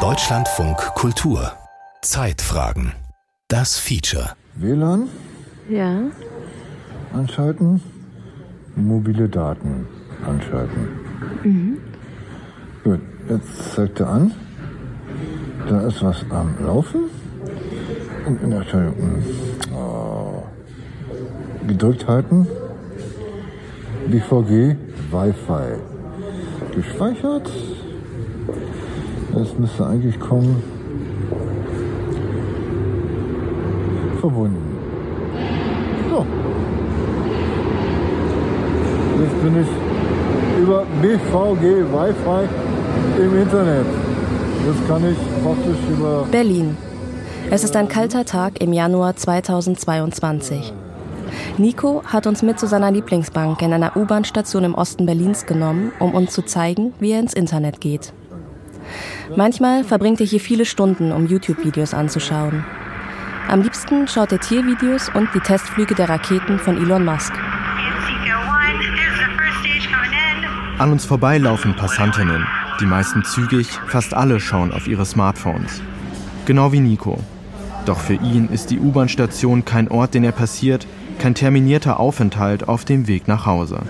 Deutschlandfunk 0.00 0.78
Kultur 0.96 1.52
Zeitfragen 2.02 2.92
Das 3.46 3.78
Feature 3.78 4.30
WLAN 4.56 5.08
Ja. 5.68 6.00
anschalten, 7.12 7.80
mobile 8.74 9.28
Daten 9.28 9.86
anschalten. 10.26 10.88
Gut, 12.82 12.98
jetzt 13.28 13.74
zeigt 13.74 14.00
er 14.00 14.08
an. 14.08 14.32
Da 15.68 15.86
ist 15.86 16.02
was 16.02 16.24
am 16.30 16.56
Laufen. 16.66 17.04
Und 18.26 18.42
in 18.42 18.50
der 18.50 18.64
oh, 19.72 20.42
gedrückt 21.64 22.08
halten. 22.08 22.48
BVG 24.08 24.74
Wi-Fi. 25.12 25.78
Gespeichert. 26.74 27.48
Es 29.36 29.58
müsste 29.58 29.84
eigentlich 29.84 30.18
kommen. 30.20 30.62
Verbunden. 34.20 34.76
So. 36.08 36.24
Jetzt 39.20 39.42
bin 39.42 39.60
ich 39.60 40.62
über 40.62 40.84
BVG 41.02 41.84
Wi-Fi 41.92 43.22
im 43.22 43.42
Internet. 43.42 43.86
Jetzt 44.66 44.88
kann 44.88 45.02
ich 45.10 45.18
praktisch 45.42 45.78
über 45.90 46.26
Berlin. 46.30 46.76
Es 47.50 47.64
ist 47.64 47.76
ein 47.76 47.88
kalter 47.88 48.24
Tag 48.24 48.62
im 48.62 48.72
Januar 48.72 49.16
2022. 49.16 50.72
Nico 51.58 52.02
hat 52.04 52.26
uns 52.26 52.42
mit 52.42 52.60
zu 52.60 52.66
seiner 52.66 52.92
Lieblingsbank 52.92 53.60
in 53.62 53.72
einer 53.72 53.96
U-Bahn-Station 53.96 54.64
im 54.64 54.74
Osten 54.74 55.06
Berlins 55.06 55.44
genommen, 55.44 55.92
um 55.98 56.14
uns 56.14 56.32
zu 56.32 56.42
zeigen, 56.42 56.94
wie 57.00 57.12
er 57.12 57.20
ins 57.20 57.34
Internet 57.34 57.80
geht. 57.80 58.12
Manchmal 59.36 59.84
verbringt 59.84 60.20
er 60.20 60.26
hier 60.26 60.40
viele 60.40 60.64
Stunden, 60.64 61.12
um 61.12 61.26
YouTube-Videos 61.26 61.94
anzuschauen. 61.94 62.64
Am 63.48 63.62
liebsten 63.62 64.08
schaut 64.08 64.32
er 64.32 64.40
Tiervideos 64.40 65.10
und 65.14 65.28
die 65.34 65.40
Testflüge 65.40 65.94
der 65.94 66.08
Raketen 66.08 66.58
von 66.58 66.76
Elon 66.76 67.04
Musk. 67.04 67.32
Seeker 67.32 68.38
1, 68.38 68.78
this 68.78 68.88
is 68.88 69.18
the 69.18 69.30
first 69.36 69.58
stage 69.60 69.88
coming 69.92 70.12
in. 70.12 70.80
An 70.80 70.92
uns 70.92 71.04
vorbei 71.04 71.38
laufen 71.38 71.76
Passantinnen. 71.76 72.46
Die 72.80 72.86
meisten 72.86 73.22
zügig, 73.24 73.68
fast 73.86 74.14
alle 74.14 74.40
schauen 74.40 74.72
auf 74.72 74.88
ihre 74.88 75.04
Smartphones. 75.04 75.82
Genau 76.46 76.72
wie 76.72 76.80
Nico. 76.80 77.18
Doch 77.86 77.98
für 77.98 78.14
ihn 78.14 78.48
ist 78.48 78.70
die 78.70 78.78
U-Bahn-Station 78.78 79.64
kein 79.64 79.88
Ort, 79.88 80.14
den 80.14 80.24
er 80.24 80.32
passiert, 80.32 80.86
kein 81.18 81.34
terminierter 81.34 82.00
Aufenthalt 82.00 82.66
auf 82.66 82.84
dem 82.84 83.06
Weg 83.06 83.28
nach 83.28 83.46
Hause. 83.46 83.80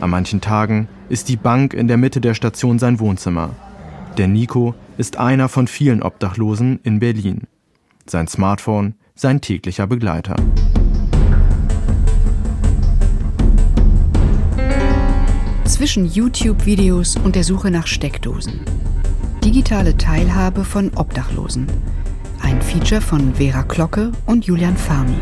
An 0.00 0.10
manchen 0.10 0.40
Tagen 0.40 0.88
ist 1.08 1.28
die 1.28 1.36
Bank 1.36 1.74
in 1.74 1.88
der 1.88 1.96
Mitte 1.96 2.20
der 2.20 2.34
Station 2.34 2.78
sein 2.78 3.00
Wohnzimmer. 3.00 3.50
Der 4.18 4.26
Nico 4.26 4.74
ist 4.96 5.16
einer 5.16 5.48
von 5.48 5.68
vielen 5.68 6.02
Obdachlosen 6.02 6.80
in 6.82 6.98
Berlin. 6.98 7.42
Sein 8.04 8.26
Smartphone 8.26 8.94
sein 9.14 9.40
täglicher 9.40 9.86
Begleiter. 9.86 10.34
Zwischen 15.64 16.04
YouTube-Videos 16.04 17.16
und 17.16 17.36
der 17.36 17.44
Suche 17.44 17.70
nach 17.70 17.86
Steckdosen. 17.86 18.62
Digitale 19.44 19.96
Teilhabe 19.96 20.64
von 20.64 20.90
Obdachlosen. 20.96 21.68
Ein 22.42 22.60
Feature 22.60 23.00
von 23.00 23.36
Vera 23.36 23.62
Glocke 23.62 24.10
und 24.26 24.44
Julian 24.44 24.76
Farmi. 24.76 25.18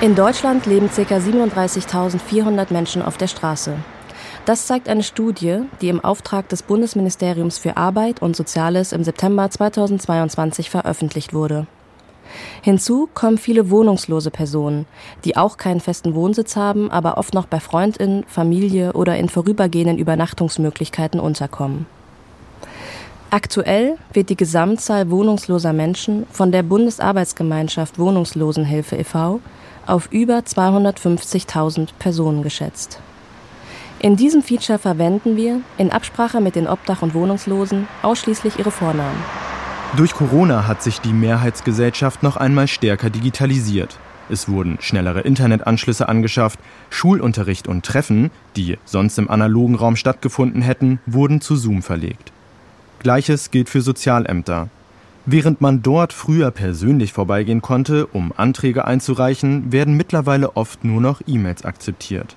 In 0.00 0.14
Deutschland 0.14 0.64
leben 0.64 0.88
ca. 0.88 1.02
37.400 1.02 2.72
Menschen 2.72 3.02
auf 3.02 3.18
der 3.18 3.28
Straße. 3.28 3.76
Das 4.50 4.66
zeigt 4.66 4.88
eine 4.88 5.04
Studie, 5.04 5.60
die 5.80 5.90
im 5.90 6.02
Auftrag 6.02 6.48
des 6.48 6.64
Bundesministeriums 6.64 7.58
für 7.58 7.76
Arbeit 7.76 8.20
und 8.20 8.34
Soziales 8.34 8.90
im 8.90 9.04
September 9.04 9.48
2022 9.48 10.70
veröffentlicht 10.70 11.32
wurde. 11.32 11.68
Hinzu 12.60 13.08
kommen 13.14 13.38
viele 13.38 13.70
wohnungslose 13.70 14.32
Personen, 14.32 14.86
die 15.24 15.36
auch 15.36 15.56
keinen 15.56 15.78
festen 15.78 16.16
Wohnsitz 16.16 16.56
haben, 16.56 16.90
aber 16.90 17.16
oft 17.16 17.32
noch 17.32 17.46
bei 17.46 17.60
Freundinnen, 17.60 18.24
Familie 18.26 18.94
oder 18.94 19.16
in 19.16 19.28
vorübergehenden 19.28 19.98
Übernachtungsmöglichkeiten 19.98 21.20
unterkommen. 21.20 21.86
Aktuell 23.30 23.98
wird 24.12 24.30
die 24.30 24.36
Gesamtzahl 24.36 25.12
wohnungsloser 25.12 25.72
Menschen 25.72 26.26
von 26.32 26.50
der 26.50 26.64
Bundesarbeitsgemeinschaft 26.64 28.00
Wohnungslosenhilfe 28.00 28.96
e.V. 28.96 29.38
auf 29.86 30.08
über 30.10 30.38
250.000 30.38 31.90
Personen 32.00 32.42
geschätzt. 32.42 32.98
In 34.02 34.16
diesem 34.16 34.40
Feature 34.40 34.78
verwenden 34.78 35.36
wir, 35.36 35.60
in 35.76 35.90
Absprache 35.90 36.40
mit 36.40 36.56
den 36.56 36.66
Obdach- 36.66 37.02
und 37.02 37.12
Wohnungslosen, 37.12 37.86
ausschließlich 38.00 38.58
ihre 38.58 38.70
Vornamen. 38.70 39.22
Durch 39.94 40.14
Corona 40.14 40.66
hat 40.66 40.82
sich 40.82 41.02
die 41.02 41.12
Mehrheitsgesellschaft 41.12 42.22
noch 42.22 42.38
einmal 42.38 42.66
stärker 42.66 43.10
digitalisiert. 43.10 43.98
Es 44.30 44.48
wurden 44.48 44.78
schnellere 44.80 45.20
Internetanschlüsse 45.20 46.08
angeschafft, 46.08 46.58
Schulunterricht 46.88 47.68
und 47.68 47.84
Treffen, 47.84 48.30
die 48.56 48.78
sonst 48.86 49.18
im 49.18 49.30
analogen 49.30 49.74
Raum 49.74 49.96
stattgefunden 49.96 50.62
hätten, 50.62 50.98
wurden 51.04 51.42
zu 51.42 51.56
Zoom 51.56 51.82
verlegt. 51.82 52.32
Gleiches 53.00 53.50
gilt 53.50 53.68
für 53.68 53.82
Sozialämter. 53.82 54.70
Während 55.26 55.60
man 55.60 55.82
dort 55.82 56.14
früher 56.14 56.50
persönlich 56.50 57.12
vorbeigehen 57.12 57.60
konnte, 57.60 58.06
um 58.06 58.32
Anträge 58.34 58.86
einzureichen, 58.86 59.72
werden 59.72 59.94
mittlerweile 59.94 60.56
oft 60.56 60.84
nur 60.84 61.02
noch 61.02 61.20
E-Mails 61.26 61.66
akzeptiert. 61.66 62.34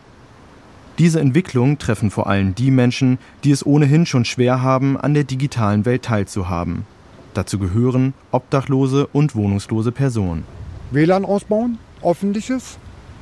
Diese 1.00 1.20
Entwicklung 1.20 1.80
treffen 1.80 2.12
vor 2.12 2.28
allem 2.28 2.54
die 2.54 2.70
Menschen, 2.70 3.18
die 3.44 3.52
es 3.52 3.66
ohnehin 3.66 4.06
schon 4.06 4.26
schwer 4.26 4.62
haben, 4.62 4.96
an 4.96 5.16
der 5.16 5.24
digitalen 5.24 5.86
Welt 5.86 6.04
teilzuhaben. 6.04 6.86
Dazu 7.34 7.58
gehören 7.58 8.14
obdachlose 8.32 9.08
und 9.08 9.36
wohnungslose 9.36 9.92
Personen. 9.92 10.44
WLAN 10.92 11.26
ausbauen, 11.26 11.80
öffentliches, 12.04 12.78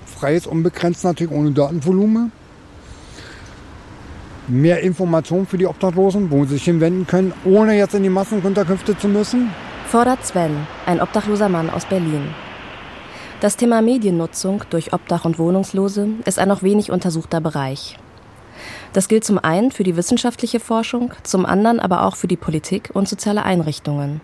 freies, 0.05 0.47
unbegrenzt 0.47 1.05
natürlich 1.05 1.31
ohne 1.31 1.51
Datenvolumen. 1.51 2.33
Mehr 4.49 4.81
Informationen 4.81 5.47
für 5.47 5.57
die 5.57 5.67
Obdachlosen, 5.67 6.29
wo 6.29 6.43
sie 6.43 6.55
sich 6.55 6.65
hinwenden 6.65 7.07
können, 7.07 7.31
ohne 7.45 7.77
jetzt 7.77 7.95
in 7.95 8.03
die 8.03 8.09
Massenunterkünfte 8.09 8.97
zu 8.97 9.07
müssen. 9.07 9.49
Fordert 9.87 10.25
Sven, 10.25 10.51
ein 10.85 10.99
obdachloser 10.99 11.47
Mann 11.47 11.69
aus 11.69 11.85
Berlin. 11.85 12.23
Das 13.41 13.57
Thema 13.57 13.81
Mediennutzung 13.81 14.63
durch 14.69 14.93
Obdach- 14.93 15.25
und 15.25 15.39
Wohnungslose 15.39 16.09
ist 16.25 16.37
ein 16.37 16.47
noch 16.47 16.61
wenig 16.61 16.91
untersuchter 16.91 17.41
Bereich. 17.41 17.97
Das 18.93 19.07
gilt 19.07 19.23
zum 19.23 19.39
einen 19.39 19.71
für 19.71 19.81
die 19.81 19.95
wissenschaftliche 19.95 20.59
Forschung, 20.59 21.11
zum 21.23 21.47
anderen 21.47 21.79
aber 21.79 22.03
auch 22.05 22.15
für 22.15 22.27
die 22.27 22.37
Politik 22.37 22.91
und 22.93 23.09
soziale 23.09 23.41
Einrichtungen. 23.41 24.21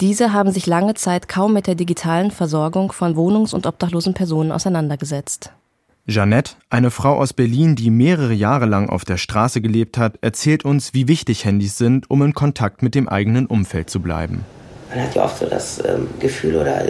Diese 0.00 0.32
haben 0.32 0.50
sich 0.50 0.66
lange 0.66 0.94
Zeit 0.94 1.28
kaum 1.28 1.52
mit 1.52 1.68
der 1.68 1.76
digitalen 1.76 2.32
Versorgung 2.32 2.90
von 2.90 3.14
wohnungs- 3.14 3.54
und 3.54 3.66
obdachlosen 3.66 4.14
Personen 4.14 4.50
auseinandergesetzt. 4.50 5.52
Jeannette, 6.04 6.54
eine 6.70 6.90
Frau 6.90 7.18
aus 7.18 7.32
Berlin, 7.32 7.76
die 7.76 7.90
mehrere 7.90 8.32
Jahre 8.32 8.66
lang 8.66 8.90
auf 8.90 9.04
der 9.04 9.18
Straße 9.18 9.60
gelebt 9.60 9.96
hat, 9.96 10.18
erzählt 10.22 10.64
uns, 10.64 10.92
wie 10.92 11.06
wichtig 11.06 11.44
Handys 11.44 11.78
sind, 11.78 12.10
um 12.10 12.22
in 12.22 12.34
Kontakt 12.34 12.82
mit 12.82 12.96
dem 12.96 13.08
eigenen 13.08 13.46
Umfeld 13.46 13.90
zu 13.90 14.00
bleiben. 14.00 14.44
Man 14.90 15.02
hat 15.02 15.14
ja 15.14 15.24
oft 15.24 15.38
so 15.38 15.46
das 15.46 15.84
ähm, 15.84 16.08
Gefühl 16.18 16.56
oder 16.56 16.82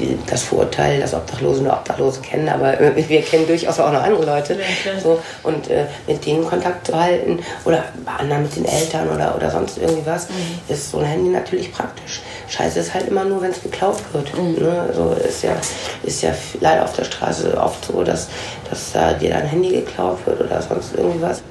die, 0.00 0.18
das 0.26 0.42
Vorurteil, 0.42 1.00
dass 1.00 1.12
Obdachlose 1.12 1.62
nur 1.62 1.72
Obdachlose 1.72 2.20
kennen, 2.20 2.48
aber 2.48 2.80
äh, 2.80 2.92
wir 3.08 3.22
kennen 3.22 3.46
durchaus 3.46 3.78
auch 3.78 3.92
noch 3.92 4.02
andere 4.02 4.24
Leute. 4.24 4.58
so, 5.02 5.20
und 5.42 5.68
äh, 5.68 5.84
mit 6.06 6.24
denen 6.24 6.46
Kontakt 6.46 6.86
zu 6.86 6.98
halten 6.98 7.40
oder 7.64 7.84
bei 8.04 8.12
anderen 8.12 8.44
mit 8.44 8.56
den 8.56 8.64
Eltern 8.64 9.08
oder, 9.08 9.34
oder 9.36 9.50
sonst 9.50 9.78
irgendwie 9.78 10.06
was, 10.06 10.28
ist 10.68 10.90
so 10.90 10.98
ein 10.98 11.04
Handy 11.04 11.30
natürlich 11.30 11.72
praktisch. 11.72 12.22
Scheiße 12.48 12.80
ist 12.80 12.94
halt 12.94 13.08
immer 13.08 13.24
nur, 13.24 13.42
wenn 13.42 13.50
es 13.50 13.62
geklaut 13.62 13.98
wird. 14.12 14.36
Ne? 14.36 14.90
So 14.94 15.14
ist 15.26 15.42
ja, 15.42 15.56
ist 16.04 16.22
ja 16.22 16.30
leider 16.60 16.84
auf 16.84 16.94
der 16.94 17.04
Straße 17.04 17.56
oft 17.60 17.84
so, 17.84 18.02
dass, 18.02 18.28
dass 18.70 18.92
da 18.92 19.12
dir 19.12 19.30
dein 19.30 19.46
Handy 19.46 19.70
geklaut 19.70 20.18
wird 20.26 20.40
oder 20.40 20.62
sonst 20.62 20.94
irgendwie 20.96 21.20
was. 21.20 21.42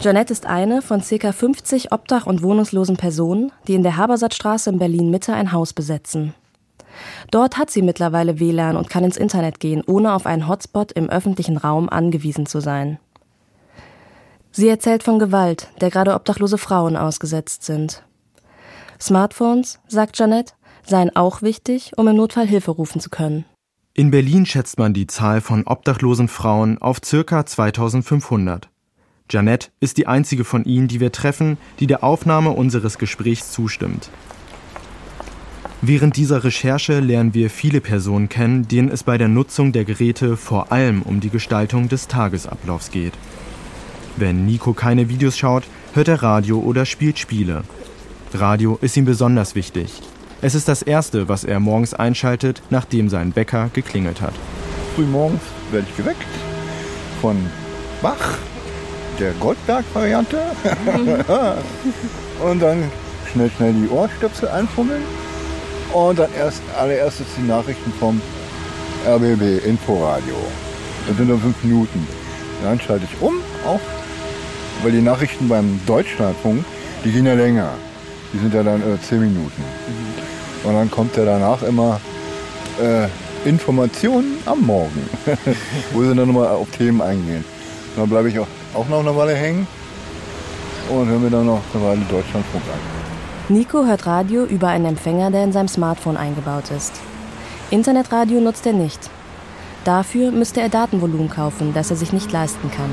Janette 0.00 0.32
ist 0.32 0.46
eine 0.46 0.82
von 0.82 1.00
ca. 1.00 1.32
50 1.32 1.90
obdach- 1.90 2.26
und 2.26 2.42
wohnungslosen 2.42 2.96
Personen, 2.96 3.50
die 3.66 3.74
in 3.74 3.82
der 3.82 3.96
Habersattstraße 3.96 4.70
in 4.70 4.78
Berlin-Mitte 4.78 5.32
ein 5.32 5.52
Haus 5.52 5.72
besetzen. 5.72 6.34
Dort 7.30 7.56
hat 7.58 7.70
sie 7.70 7.82
mittlerweile 7.82 8.38
WLAN 8.38 8.76
und 8.76 8.90
kann 8.90 9.04
ins 9.04 9.16
Internet 9.16 9.58
gehen, 9.58 9.82
ohne 9.86 10.12
auf 10.12 10.26
einen 10.26 10.48
Hotspot 10.48 10.92
im 10.92 11.08
öffentlichen 11.08 11.56
Raum 11.56 11.88
angewiesen 11.88 12.46
zu 12.46 12.60
sein. 12.60 12.98
Sie 14.52 14.68
erzählt 14.68 15.02
von 15.02 15.18
Gewalt, 15.18 15.68
der 15.80 15.90
gerade 15.90 16.14
obdachlose 16.14 16.58
Frauen 16.58 16.96
ausgesetzt 16.96 17.64
sind. 17.64 18.02
Smartphones, 19.00 19.78
sagt 19.88 20.18
Janette, 20.18 20.54
seien 20.86 21.14
auch 21.14 21.42
wichtig, 21.42 21.92
um 21.96 22.08
im 22.08 22.16
Notfall 22.16 22.46
Hilfe 22.46 22.70
rufen 22.70 23.00
zu 23.00 23.10
können. 23.10 23.44
In 23.92 24.10
Berlin 24.10 24.46
schätzt 24.46 24.78
man 24.78 24.94
die 24.94 25.06
Zahl 25.06 25.40
von 25.40 25.66
obdachlosen 25.66 26.28
Frauen 26.28 26.80
auf 26.80 26.98
circa 27.04 27.44
2500. 27.44 28.68
Janette 29.30 29.68
ist 29.80 29.96
die 29.96 30.06
einzige 30.06 30.44
von 30.44 30.64
ihnen, 30.64 30.88
die 30.88 31.00
wir 31.00 31.12
treffen, 31.12 31.58
die 31.80 31.86
der 31.86 32.04
Aufnahme 32.04 32.50
unseres 32.50 32.98
Gesprächs 32.98 33.50
zustimmt. 33.50 34.10
Während 35.82 36.16
dieser 36.16 36.42
Recherche 36.42 37.00
lernen 37.00 37.34
wir 37.34 37.50
viele 37.50 37.80
Personen 37.80 38.28
kennen, 38.28 38.66
denen 38.66 38.88
es 38.88 39.02
bei 39.02 39.18
der 39.18 39.28
Nutzung 39.28 39.72
der 39.72 39.84
Geräte 39.84 40.36
vor 40.36 40.72
allem 40.72 41.02
um 41.02 41.20
die 41.20 41.30
Gestaltung 41.30 41.88
des 41.88 42.08
Tagesablaufs 42.08 42.90
geht. 42.90 43.12
Wenn 44.16 44.46
Nico 44.46 44.72
keine 44.72 45.08
Videos 45.08 45.36
schaut, 45.36 45.64
hört 45.94 46.08
er 46.08 46.22
Radio 46.22 46.58
oder 46.58 46.86
spielt 46.86 47.18
Spiele. 47.18 47.64
Radio 48.32 48.78
ist 48.80 48.96
ihm 48.96 49.04
besonders 49.04 49.54
wichtig. 49.54 50.00
Es 50.40 50.54
ist 50.54 50.68
das 50.68 50.82
Erste, 50.82 51.28
was 51.28 51.44
er 51.44 51.60
morgens 51.60 51.94
einschaltet, 51.94 52.62
nachdem 52.70 53.08
sein 53.08 53.36
Wecker 53.36 53.70
geklingelt 53.72 54.20
hat. 54.20 54.34
Frühmorgens 54.94 55.42
werde 55.70 55.86
ich 55.90 55.96
geweckt 55.96 56.26
von 57.20 57.36
Bach, 58.02 58.38
der 59.18 59.32
Goldberg-Variante. 59.32 60.40
und 62.44 62.60
dann 62.60 62.90
schnell, 63.32 63.50
schnell 63.56 63.72
die 63.72 63.88
Ohrstöpsel 63.88 64.48
einfummeln. 64.48 65.02
Und 65.92 66.18
dann 66.18 66.30
erst 66.36 66.62
allererstes 66.78 67.26
die 67.36 67.46
Nachrichten 67.46 67.92
vom 67.98 68.20
RBB 69.06 69.64
Inforadio. 69.64 70.36
Das 71.06 71.16
sind 71.16 71.28
nur 71.28 71.38
fünf 71.38 71.62
Minuten. 71.62 72.06
Dann 72.62 72.80
schalte 72.80 73.06
ich 73.10 73.22
um 73.22 73.34
auf, 73.64 73.80
weil 74.82 74.92
die 74.92 75.00
Nachrichten 75.00 75.48
beim 75.48 75.80
Deutschlandfunk, 75.86 76.64
die 77.04 77.12
gehen 77.12 77.26
ja 77.26 77.34
länger. 77.34 77.70
Die 78.32 78.38
sind 78.38 78.52
ja 78.52 78.62
dann 78.62 78.80
äh, 78.80 79.00
zehn 79.00 79.20
Minuten. 79.20 79.62
Und 80.64 80.74
dann 80.74 80.90
kommt 80.90 81.16
ja 81.16 81.24
danach 81.24 81.62
immer 81.62 82.00
äh, 82.80 83.08
Informationen 83.48 84.38
am 84.46 84.62
Morgen, 84.62 85.08
wo 85.92 86.02
sie 86.02 86.14
dann 86.14 86.26
nochmal 86.26 86.48
auf 86.48 86.68
Themen 86.70 87.00
eingehen. 87.00 87.44
Und 87.94 88.02
dann 88.02 88.08
bleibe 88.08 88.28
ich 88.28 88.38
auch, 88.38 88.48
auch 88.76 88.88
noch 88.88 89.00
eine 89.00 89.16
Weile 89.16 89.34
hängen 89.34 89.66
und 90.90 91.08
höre 91.08 91.18
mir 91.18 91.30
dann 91.30 91.46
noch 91.46 91.62
eine 91.74 91.84
Weile 91.84 92.00
Deutschlandfunk 92.02 92.64
an. 92.64 93.54
Nico 93.54 93.84
hört 93.84 94.06
Radio 94.06 94.44
über 94.44 94.68
einen 94.68 94.86
Empfänger, 94.86 95.30
der 95.30 95.44
in 95.44 95.52
seinem 95.52 95.68
Smartphone 95.68 96.16
eingebaut 96.16 96.70
ist. 96.76 96.92
Internetradio 97.70 98.40
nutzt 98.40 98.66
er 98.66 98.72
nicht. 98.72 99.10
Dafür 99.84 100.32
müsste 100.32 100.60
er 100.60 100.68
Datenvolumen 100.68 101.30
kaufen, 101.30 101.72
das 101.72 101.90
er 101.90 101.96
sich 101.96 102.12
nicht 102.12 102.32
leisten 102.32 102.70
kann. 102.70 102.90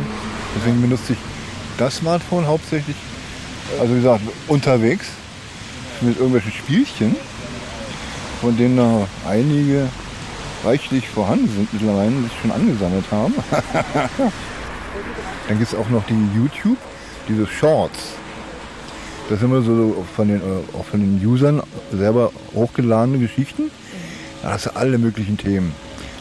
Deswegen 0.55 0.81
benutze 0.81 1.13
ich 1.13 1.19
das 1.77 1.97
Smartphone 1.97 2.47
hauptsächlich, 2.47 2.95
also 3.79 3.93
wie 3.93 3.97
gesagt, 3.97 4.21
unterwegs 4.47 5.07
mit 6.01 6.17
irgendwelchen 6.17 6.51
Spielchen, 6.51 7.15
von 8.41 8.55
denen 8.55 8.75
noch 8.75 9.07
einige 9.27 9.87
reichlich 10.63 11.09
vorhanden 11.09 11.49
sind 11.49 11.73
mittlerweile, 11.73 12.11
sich 12.21 12.31
schon 12.41 12.51
angesammelt 12.51 13.05
haben. 13.11 13.33
Dann 15.47 15.59
gibt 15.59 15.73
es 15.73 15.77
auch 15.77 15.89
noch 15.89 16.05
die 16.05 16.27
YouTube, 16.35 16.77
diese 17.27 17.45
Shorts. 17.47 18.13
Das 19.29 19.39
sind 19.39 19.49
immer 19.51 19.61
so 19.61 20.05
von 20.15 20.27
den, 20.27 20.37
äh, 20.37 20.77
auch 20.77 20.85
von 20.85 20.99
den 20.99 21.25
Usern 21.25 21.61
selber 21.91 22.31
hochgeladene 22.53 23.19
Geschichten. 23.19 23.71
Da 24.41 24.51
hast 24.51 24.65
du 24.65 24.75
alle 24.75 24.97
möglichen 24.97 25.37
Themen. 25.37 25.73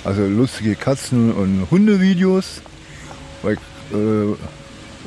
Also 0.04 0.24
lustige 0.26 0.74
Katzen- 0.74 1.32
und 1.32 1.66
Hundevideos. 1.70 2.62
Äh, 3.44 3.56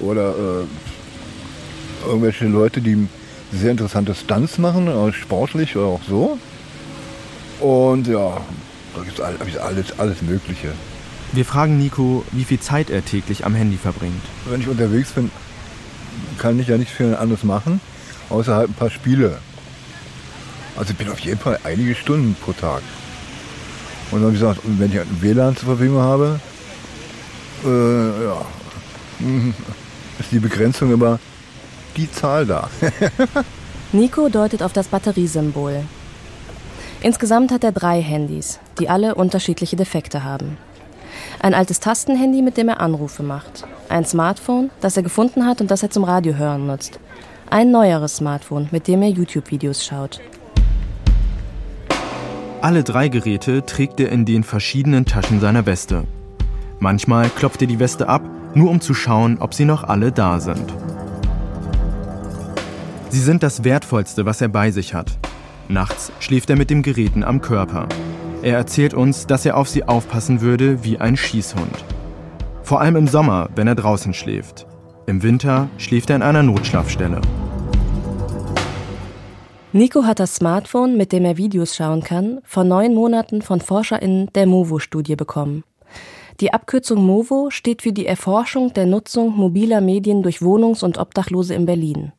oder 0.01 0.29
äh, 0.31 2.05
irgendwelche 2.05 2.45
Leute, 2.45 2.81
die 2.81 3.07
sehr 3.51 3.71
interessante 3.71 4.13
Stunts 4.13 4.57
machen, 4.57 5.13
sportlich 5.13 5.75
oder 5.77 5.85
auch 5.85 6.01
so. 6.07 6.37
Und 7.61 8.07
ja, 8.07 8.41
da 8.95 9.03
gibt 9.03 9.19
es 9.19 9.57
alles, 9.57 9.97
alles 9.97 10.21
Mögliche. 10.21 10.73
Wir 11.35 11.43
fragen 11.43 11.77
Nico, 11.77 12.23
wie 12.31 12.45
viel 12.45 12.61
Zeit 12.61 12.89
er 12.89 13.03
täglich 13.03 13.45
am 13.45 13.55
Handy 13.55 13.75
verbringt. 13.75 14.21
Wenn 14.45 14.61
ich 14.61 14.69
unterwegs 14.69 15.11
bin, 15.11 15.29
kann 16.37 16.57
ich 16.61 16.69
ja 16.69 16.77
nicht 16.77 16.89
viel 16.89 17.13
anderes 17.13 17.43
machen, 17.43 17.81
außer 18.29 18.55
halt 18.55 18.69
ein 18.69 18.73
paar 18.73 18.89
Spiele. 18.89 19.39
Also 20.77 20.91
ich 20.91 20.97
bin 20.97 21.09
auf 21.09 21.19
jeden 21.19 21.37
Fall 21.37 21.59
einige 21.65 21.93
Stunden 21.93 22.37
pro 22.41 22.53
Tag. 22.53 22.81
Und 24.11 24.21
dann, 24.21 24.29
wie 24.29 24.35
gesagt, 24.35 24.61
wenn 24.63 24.89
ich 24.89 24.97
ein 24.97 25.21
WLAN 25.21 25.57
zur 25.57 25.75
Verfügung 25.75 25.99
habe, 25.99 26.39
äh, 27.65 28.23
ja, 28.23 28.45
ist 30.19 30.31
die 30.31 30.39
Begrenzung 30.39 30.93
immer 30.93 31.19
die 31.97 32.09
Zahl 32.09 32.45
da. 32.45 32.69
Nico 33.91 34.29
deutet 34.29 34.63
auf 34.63 34.71
das 34.71 34.87
Batteriesymbol. 34.87 35.83
Insgesamt 37.01 37.51
hat 37.51 37.65
er 37.65 37.73
drei 37.73 38.01
Handys, 38.01 38.59
die 38.79 38.87
alle 38.87 39.15
unterschiedliche 39.15 39.75
Defekte 39.75 40.23
haben. 40.23 40.57
Ein 41.45 41.53
altes 41.53 41.79
Tastenhandy, 41.79 42.41
mit 42.41 42.57
dem 42.57 42.69
er 42.69 42.79
Anrufe 42.79 43.21
macht. 43.21 43.67
Ein 43.87 44.03
Smartphone, 44.03 44.71
das 44.81 44.97
er 44.97 45.03
gefunden 45.03 45.45
hat 45.45 45.61
und 45.61 45.69
das 45.69 45.83
er 45.83 45.91
zum 45.91 46.03
Radiohören 46.03 46.65
nutzt. 46.65 46.99
Ein 47.51 47.69
neueres 47.69 48.15
Smartphone, 48.15 48.67
mit 48.71 48.87
dem 48.87 49.03
er 49.03 49.09
YouTube-Videos 49.09 49.85
schaut. 49.85 50.21
Alle 52.61 52.83
drei 52.83 53.09
Geräte 53.09 53.63
trägt 53.63 53.99
er 53.99 54.11
in 54.11 54.25
den 54.25 54.43
verschiedenen 54.43 55.05
Taschen 55.05 55.39
seiner 55.39 55.67
Weste. 55.67 56.05
Manchmal 56.79 57.29
klopft 57.29 57.61
er 57.61 57.67
die 57.67 57.77
Weste 57.77 58.09
ab, 58.09 58.23
nur 58.55 58.71
um 58.71 58.81
zu 58.81 58.95
schauen, 58.95 59.37
ob 59.37 59.53
sie 59.53 59.65
noch 59.65 59.83
alle 59.83 60.11
da 60.11 60.39
sind. 60.39 60.73
Sie 63.09 63.21
sind 63.21 63.43
das 63.43 63.63
Wertvollste, 63.63 64.25
was 64.25 64.41
er 64.41 64.47
bei 64.47 64.71
sich 64.71 64.95
hat. 64.95 65.19
Nachts 65.67 66.11
schläft 66.19 66.49
er 66.49 66.55
mit 66.55 66.71
den 66.71 66.81
Geräten 66.81 67.23
am 67.23 67.39
Körper. 67.39 67.87
Er 68.45 68.57
erzählt 68.57 68.93
uns, 68.93 69.25
dass 69.25 69.43
er 69.43 69.57
auf 69.57 69.67
sie 69.67 69.85
aufpassen 69.85 70.39
würde 70.39 70.83
wie 70.83 70.99
ein 70.99 71.17
Schießhund. 71.17 71.83
Vor 72.61 72.79
allem 72.79 72.95
im 72.95 73.07
Sommer, 73.07 73.49
wenn 73.55 73.65
er 73.65 73.73
draußen 73.73 74.13
schläft. 74.13 74.67
Im 75.07 75.23
Winter 75.23 75.67
schläft 75.79 76.11
er 76.11 76.17
in 76.17 76.21
einer 76.21 76.43
Notschlafstelle. 76.43 77.21
Nico 79.73 80.03
hat 80.03 80.19
das 80.19 80.35
Smartphone, 80.35 80.95
mit 80.95 81.11
dem 81.11 81.25
er 81.25 81.37
Videos 81.37 81.75
schauen 81.75 82.03
kann, 82.03 82.39
vor 82.43 82.63
neun 82.63 82.93
Monaten 82.93 83.41
von 83.41 83.61
ForscherInnen 83.61 84.29
der 84.35 84.45
MOVO-Studie 84.45 85.15
bekommen. 85.15 85.63
Die 86.39 86.53
Abkürzung 86.53 87.03
MOVO 87.03 87.49
steht 87.49 87.81
für 87.81 87.93
die 87.93 88.05
Erforschung 88.05 88.71
der 88.73 88.85
Nutzung 88.85 89.35
mobiler 89.35 89.81
Medien 89.81 90.21
durch 90.21 90.43
Wohnungs- 90.43 90.83
und 90.83 90.99
Obdachlose 90.99 91.55
in 91.55 91.65
Berlin. 91.65 92.11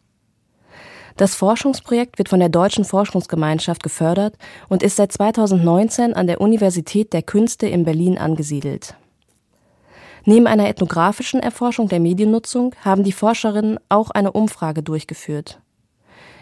Das 1.16 1.34
Forschungsprojekt 1.34 2.18
wird 2.18 2.28
von 2.28 2.40
der 2.40 2.50
Deutschen 2.50 2.84
Forschungsgemeinschaft 2.84 3.82
gefördert 3.82 4.34
und 4.68 4.82
ist 4.82 4.96
seit 4.96 5.12
2019 5.12 6.12
an 6.12 6.26
der 6.26 6.42
Universität 6.42 7.14
der 7.14 7.22
Künste 7.22 7.66
in 7.66 7.84
Berlin 7.84 8.18
angesiedelt. 8.18 8.96
Neben 10.26 10.46
einer 10.46 10.68
ethnografischen 10.68 11.40
Erforschung 11.40 11.88
der 11.88 12.00
Mediennutzung 12.00 12.74
haben 12.84 13.04
die 13.04 13.12
Forscherinnen 13.12 13.78
auch 13.88 14.10
eine 14.10 14.32
Umfrage 14.32 14.82
durchgeführt. 14.82 15.60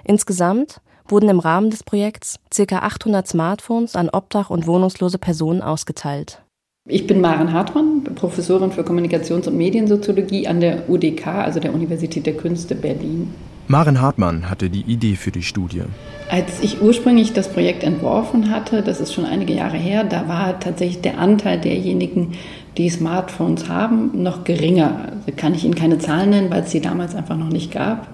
Insgesamt 0.03 0.81
wurden 1.07 1.29
im 1.29 1.39
Rahmen 1.39 1.71
des 1.71 1.85
Projekts 1.85 2.41
ca. 2.55 2.79
800 2.79 3.29
Smartphones 3.29 3.95
an 3.95 4.09
Obdach- 4.09 4.51
und 4.51 4.67
wohnungslose 4.67 5.19
Personen 5.19 5.63
ausgeteilt. 5.63 6.43
Ich 6.89 7.07
bin 7.07 7.21
Maren 7.21 7.53
Hartmann, 7.53 8.03
Professorin 8.15 8.73
für 8.73 8.83
Kommunikations- 8.83 9.47
und 9.47 9.57
Mediensoziologie 9.57 10.49
an 10.49 10.61
der 10.61 10.89
UDK, 10.89 11.27
also 11.27 11.61
der 11.61 11.73
Universität 11.73 12.27
der 12.27 12.37
Künste 12.37 12.75
Berlin. 12.75 13.33
Maren 13.67 14.03
Hartmann 14.03 14.51
hatte 14.51 14.69
die 14.69 14.83
Idee 14.83 15.17
für 15.17 15.31
die 15.31 15.43
Studie. 15.43 15.83
Als 16.31 16.61
ich 16.63 16.83
ursprünglich 16.83 17.33
das 17.33 17.49
Projekt 17.49 17.83
entworfen 17.83 18.51
hatte, 18.51 18.83
das 18.83 19.01
ist 19.01 19.15
schon 19.15 19.25
einige 19.25 19.55
Jahre 19.55 19.79
her, 19.79 20.05
da 20.05 20.29
war 20.29 20.61
tatsächlich 20.61 21.01
der 21.01 21.19
Anteil 21.19 21.59
derjenigen, 21.59 22.33
die 22.77 22.91
Smartphones 22.91 23.69
haben, 23.69 24.23
noch 24.23 24.45
geringer. 24.45 25.07
Also 25.07 25.33
kann 25.37 25.55
ich 25.55 25.65
Ihnen 25.65 25.75
keine 25.75 25.99
Zahlen 25.99 26.31
nennen, 26.31 26.51
weil 26.51 26.63
es 26.63 26.73
sie 26.73 26.81
damals 26.81 27.15
einfach 27.15 27.39
noch 27.39 27.49
nicht 27.49 27.73
gab. 27.73 28.09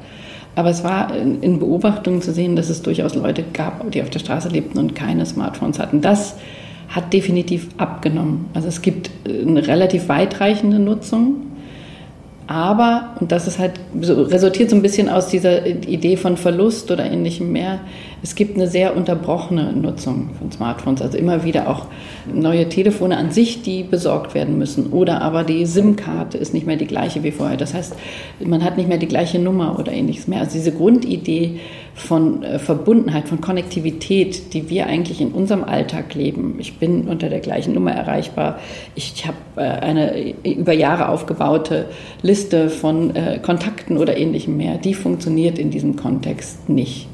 Aber 0.55 0.71
es 0.71 0.85
war 0.85 1.17
in 1.17 1.59
Beobachtungen 1.59 2.23
zu 2.23 2.33
sehen, 2.33 2.55
dass 2.55 2.69
es 2.69 2.83
durchaus 2.83 3.15
Leute 3.15 3.45
gab, 3.53 3.91
die 3.91 4.03
auf 4.03 4.11
der 4.11 4.19
Straße 4.19 4.49
lebten 4.49 4.79
und 4.79 4.95
keine 4.95 5.27
Smartphones 5.27 5.79
hatten. 5.79 6.01
Das 6.01 6.37
hat 6.89 7.13
definitiv 7.13 7.69
abgenommen. 7.77 8.47
Also 8.55 8.69
es 8.69 8.83
gibt 8.83 9.11
eine 9.27 9.67
relativ 9.67 10.09
weitreichende 10.09 10.79
Nutzung 10.79 11.50
aber, 12.51 13.15
und 13.21 13.31
das 13.31 13.47
ist 13.47 13.61
halt, 13.61 13.75
so, 14.01 14.25
resultiert 14.25 14.71
so 14.71 14.77
ein 14.77 14.83
bisschen 14.83 15.09
aus 15.09 15.29
dieser 15.29 15.65
Idee 15.65 16.17
von 16.17 16.37
Verlust 16.37 16.91
oder 16.91 17.05
ähnlichem 17.05 17.53
mehr, 17.53 17.79
es 18.25 18.35
gibt 18.35 18.57
eine 18.57 18.67
sehr 18.67 18.97
unterbrochene 18.97 19.73
Nutzung 19.73 20.31
von 20.37 20.51
Smartphones. 20.51 21.01
Also 21.01 21.17
immer 21.17 21.45
wieder 21.45 21.71
auch 21.71 21.87
neue 22.35 22.69
Telefone 22.69 23.17
an 23.19 23.31
sich, 23.31 23.63
die 23.63 23.85
besorgt 23.85 24.35
werden 24.35 24.59
müssen. 24.59 24.89
Oder 24.89 25.23
aber 25.23 25.45
die 25.45 25.65
SIM-Karte 25.65 26.39
ist 26.39 26.53
nicht 26.53 26.67
mehr 26.67 26.75
die 26.75 26.89
gleiche 26.89 27.23
wie 27.23 27.31
vorher. 27.31 27.57
Das 27.57 27.73
heißt, 27.73 27.95
man 28.45 28.65
hat 28.65 28.77
nicht 28.77 28.89
mehr 28.89 28.99
die 28.99 29.07
gleiche 29.07 29.39
Nummer 29.39 29.79
oder 29.79 29.93
ähnliches 29.93 30.27
mehr. 30.27 30.41
Also 30.41 30.55
diese 30.55 30.73
Grundidee 30.73 31.61
von 31.95 32.43
äh, 32.43 32.59
Verbundenheit, 32.59 33.29
von 33.29 33.41
Konnektivität, 33.41 34.55
die 34.55 34.71
wir 34.71 34.87
eigentlich 34.87 35.21
in 35.21 35.33
unserem 35.33 35.65
Alltag 35.65 36.15
leben. 36.15 36.57
Ich 36.59 36.79
bin 36.79 37.09
unter 37.09 37.29
der 37.29 37.41
gleichen 37.41 37.75
Nummer 37.75 37.93
erreichbar. 37.93 38.59
Ich 38.95 39.27
habe 39.27 39.37
äh, 39.57 39.61
eine 39.61 40.35
über 40.45 40.73
Jahre 40.73 41.09
aufgebaute 41.09 41.87
Liste 42.23 42.71
von 42.71 43.15
äh, 43.15 43.39
Kontakten 43.43 43.99
oder 43.99 44.17
ähnlichem 44.17 44.57
mehr. 44.57 44.79
Die 44.79 44.95
funktioniert 44.95 45.59
in 45.59 45.71
diesem 45.71 45.97
Kontext 45.97 46.69
nicht. 46.69 47.09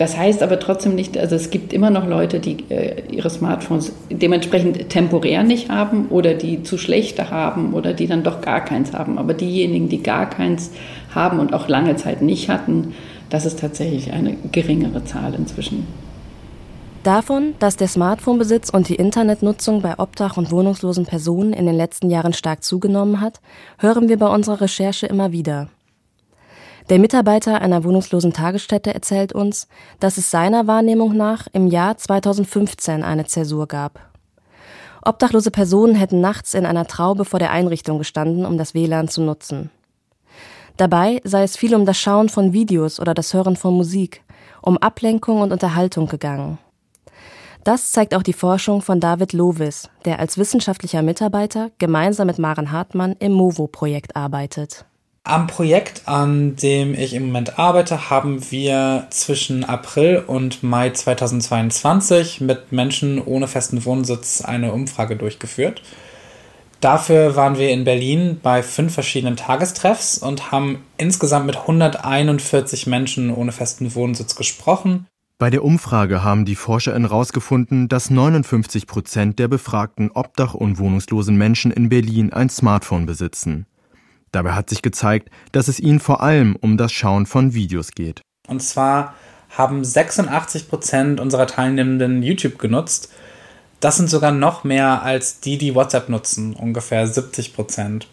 Das 0.00 0.16
heißt 0.16 0.42
aber 0.42 0.58
trotzdem 0.58 0.94
nicht, 0.94 1.18
also 1.18 1.36
es 1.36 1.50
gibt 1.50 1.74
immer 1.74 1.90
noch 1.90 2.08
Leute, 2.08 2.40
die 2.40 2.64
äh, 2.70 3.02
ihre 3.10 3.28
Smartphones 3.28 3.92
dementsprechend 4.08 4.88
temporär 4.88 5.42
nicht 5.42 5.68
haben 5.68 6.06
oder 6.08 6.32
die 6.32 6.62
zu 6.62 6.78
schlechte 6.78 7.30
haben 7.30 7.74
oder 7.74 7.92
die 7.92 8.06
dann 8.06 8.22
doch 8.22 8.40
gar 8.40 8.64
keins 8.64 8.94
haben. 8.94 9.18
Aber 9.18 9.34
diejenigen, 9.34 9.90
die 9.90 10.02
gar 10.02 10.30
keins 10.30 10.70
haben 11.14 11.38
und 11.38 11.52
auch 11.52 11.68
lange 11.68 11.96
Zeit 11.96 12.22
nicht 12.22 12.48
hatten, 12.48 12.94
das 13.30 13.46
ist 13.46 13.60
tatsächlich 13.60 14.12
eine 14.12 14.36
geringere 14.52 15.04
Zahl 15.04 15.34
inzwischen. 15.34 15.86
Davon, 17.02 17.54
dass 17.58 17.76
der 17.76 17.88
Smartphone-Besitz 17.88 18.68
und 18.68 18.90
die 18.90 18.96
Internetnutzung 18.96 19.80
bei 19.80 19.98
Obdach- 19.98 20.36
und 20.36 20.50
wohnungslosen 20.50 21.06
Personen 21.06 21.54
in 21.54 21.64
den 21.64 21.74
letzten 21.74 22.10
Jahren 22.10 22.34
stark 22.34 22.62
zugenommen 22.62 23.22
hat, 23.22 23.40
hören 23.78 24.10
wir 24.10 24.18
bei 24.18 24.26
unserer 24.26 24.60
Recherche 24.60 25.06
immer 25.06 25.32
wieder. 25.32 25.68
Der 26.90 26.98
Mitarbeiter 26.98 27.62
einer 27.62 27.84
wohnungslosen 27.84 28.34
Tagesstätte 28.34 28.92
erzählt 28.92 29.32
uns, 29.32 29.66
dass 29.98 30.18
es 30.18 30.30
seiner 30.30 30.66
Wahrnehmung 30.66 31.16
nach 31.16 31.46
im 31.52 31.68
Jahr 31.68 31.96
2015 31.96 33.02
eine 33.02 33.24
Zäsur 33.24 33.66
gab. 33.66 34.10
Obdachlose 35.02 35.50
Personen 35.50 35.94
hätten 35.94 36.20
nachts 36.20 36.52
in 36.52 36.66
einer 36.66 36.86
Traube 36.86 37.24
vor 37.24 37.38
der 37.38 37.52
Einrichtung 37.52 37.96
gestanden, 37.96 38.44
um 38.44 38.58
das 38.58 38.74
WLAN 38.74 39.08
zu 39.08 39.22
nutzen. 39.22 39.70
Dabei 40.80 41.20
sei 41.24 41.42
es 41.42 41.58
viel 41.58 41.74
um 41.74 41.84
das 41.84 41.98
Schauen 41.98 42.30
von 42.30 42.54
Videos 42.54 43.00
oder 43.00 43.12
das 43.12 43.34
Hören 43.34 43.54
von 43.54 43.74
Musik, 43.74 44.22
um 44.62 44.78
Ablenkung 44.78 45.42
und 45.42 45.52
Unterhaltung 45.52 46.06
gegangen. 46.06 46.56
Das 47.64 47.92
zeigt 47.92 48.14
auch 48.14 48.22
die 48.22 48.32
Forschung 48.32 48.80
von 48.80 48.98
David 48.98 49.34
Lovis, 49.34 49.90
der 50.06 50.20
als 50.20 50.38
wissenschaftlicher 50.38 51.02
Mitarbeiter 51.02 51.70
gemeinsam 51.76 52.28
mit 52.28 52.38
Maren 52.38 52.72
Hartmann 52.72 53.14
im 53.18 53.32
MOVO-Projekt 53.32 54.16
arbeitet. 54.16 54.86
Am 55.22 55.48
Projekt, 55.48 56.04
an 56.06 56.56
dem 56.56 56.94
ich 56.94 57.12
im 57.12 57.26
Moment 57.26 57.58
arbeite, 57.58 58.08
haben 58.08 58.50
wir 58.50 59.06
zwischen 59.10 59.64
April 59.64 60.24
und 60.26 60.62
Mai 60.62 60.88
2022 60.88 62.40
mit 62.40 62.72
Menschen 62.72 63.22
ohne 63.22 63.48
festen 63.48 63.84
Wohnsitz 63.84 64.40
eine 64.40 64.72
Umfrage 64.72 65.16
durchgeführt. 65.16 65.82
Dafür 66.80 67.36
waren 67.36 67.58
wir 67.58 67.70
in 67.70 67.84
Berlin 67.84 68.40
bei 68.42 68.62
fünf 68.62 68.94
verschiedenen 68.94 69.36
Tagestreffs 69.36 70.16
und 70.16 70.50
haben 70.50 70.82
insgesamt 70.96 71.44
mit 71.44 71.56
141 71.56 72.86
Menschen 72.86 73.30
ohne 73.30 73.52
festen 73.52 73.94
Wohnsitz 73.94 74.34
gesprochen. 74.34 75.06
Bei 75.38 75.50
der 75.50 75.62
Umfrage 75.62 76.24
haben 76.24 76.46
die 76.46 76.54
ForscherInnen 76.54 77.08
herausgefunden, 77.08 77.88
dass 77.88 78.10
59 78.10 78.86
Prozent 78.86 79.38
der 79.38 79.48
befragten 79.48 80.10
Obdach- 80.10 80.54
und 80.54 80.78
wohnungslosen 80.78 81.36
Menschen 81.36 81.70
in 81.70 81.90
Berlin 81.90 82.32
ein 82.32 82.48
Smartphone 82.48 83.04
besitzen. 83.04 83.66
Dabei 84.32 84.52
hat 84.52 84.70
sich 84.70 84.80
gezeigt, 84.80 85.28
dass 85.52 85.68
es 85.68 85.80
ihnen 85.80 86.00
vor 86.00 86.22
allem 86.22 86.56
um 86.56 86.76
das 86.76 86.92
Schauen 86.92 87.26
von 87.26 87.52
Videos 87.52 87.92
geht. 87.92 88.22
Und 88.48 88.62
zwar 88.62 89.14
haben 89.50 89.84
86 89.84 90.68
Prozent 90.68 91.20
unserer 91.20 91.46
Teilnehmenden 91.46 92.22
YouTube 92.22 92.58
genutzt. 92.58 93.12
Das 93.80 93.96
sind 93.96 94.10
sogar 94.10 94.30
noch 94.30 94.62
mehr 94.62 95.02
als 95.02 95.40
die, 95.40 95.56
die 95.56 95.74
WhatsApp 95.74 96.10
nutzen, 96.10 96.54
ungefähr 96.54 97.06
70 97.06 97.54
Prozent. 97.54 98.06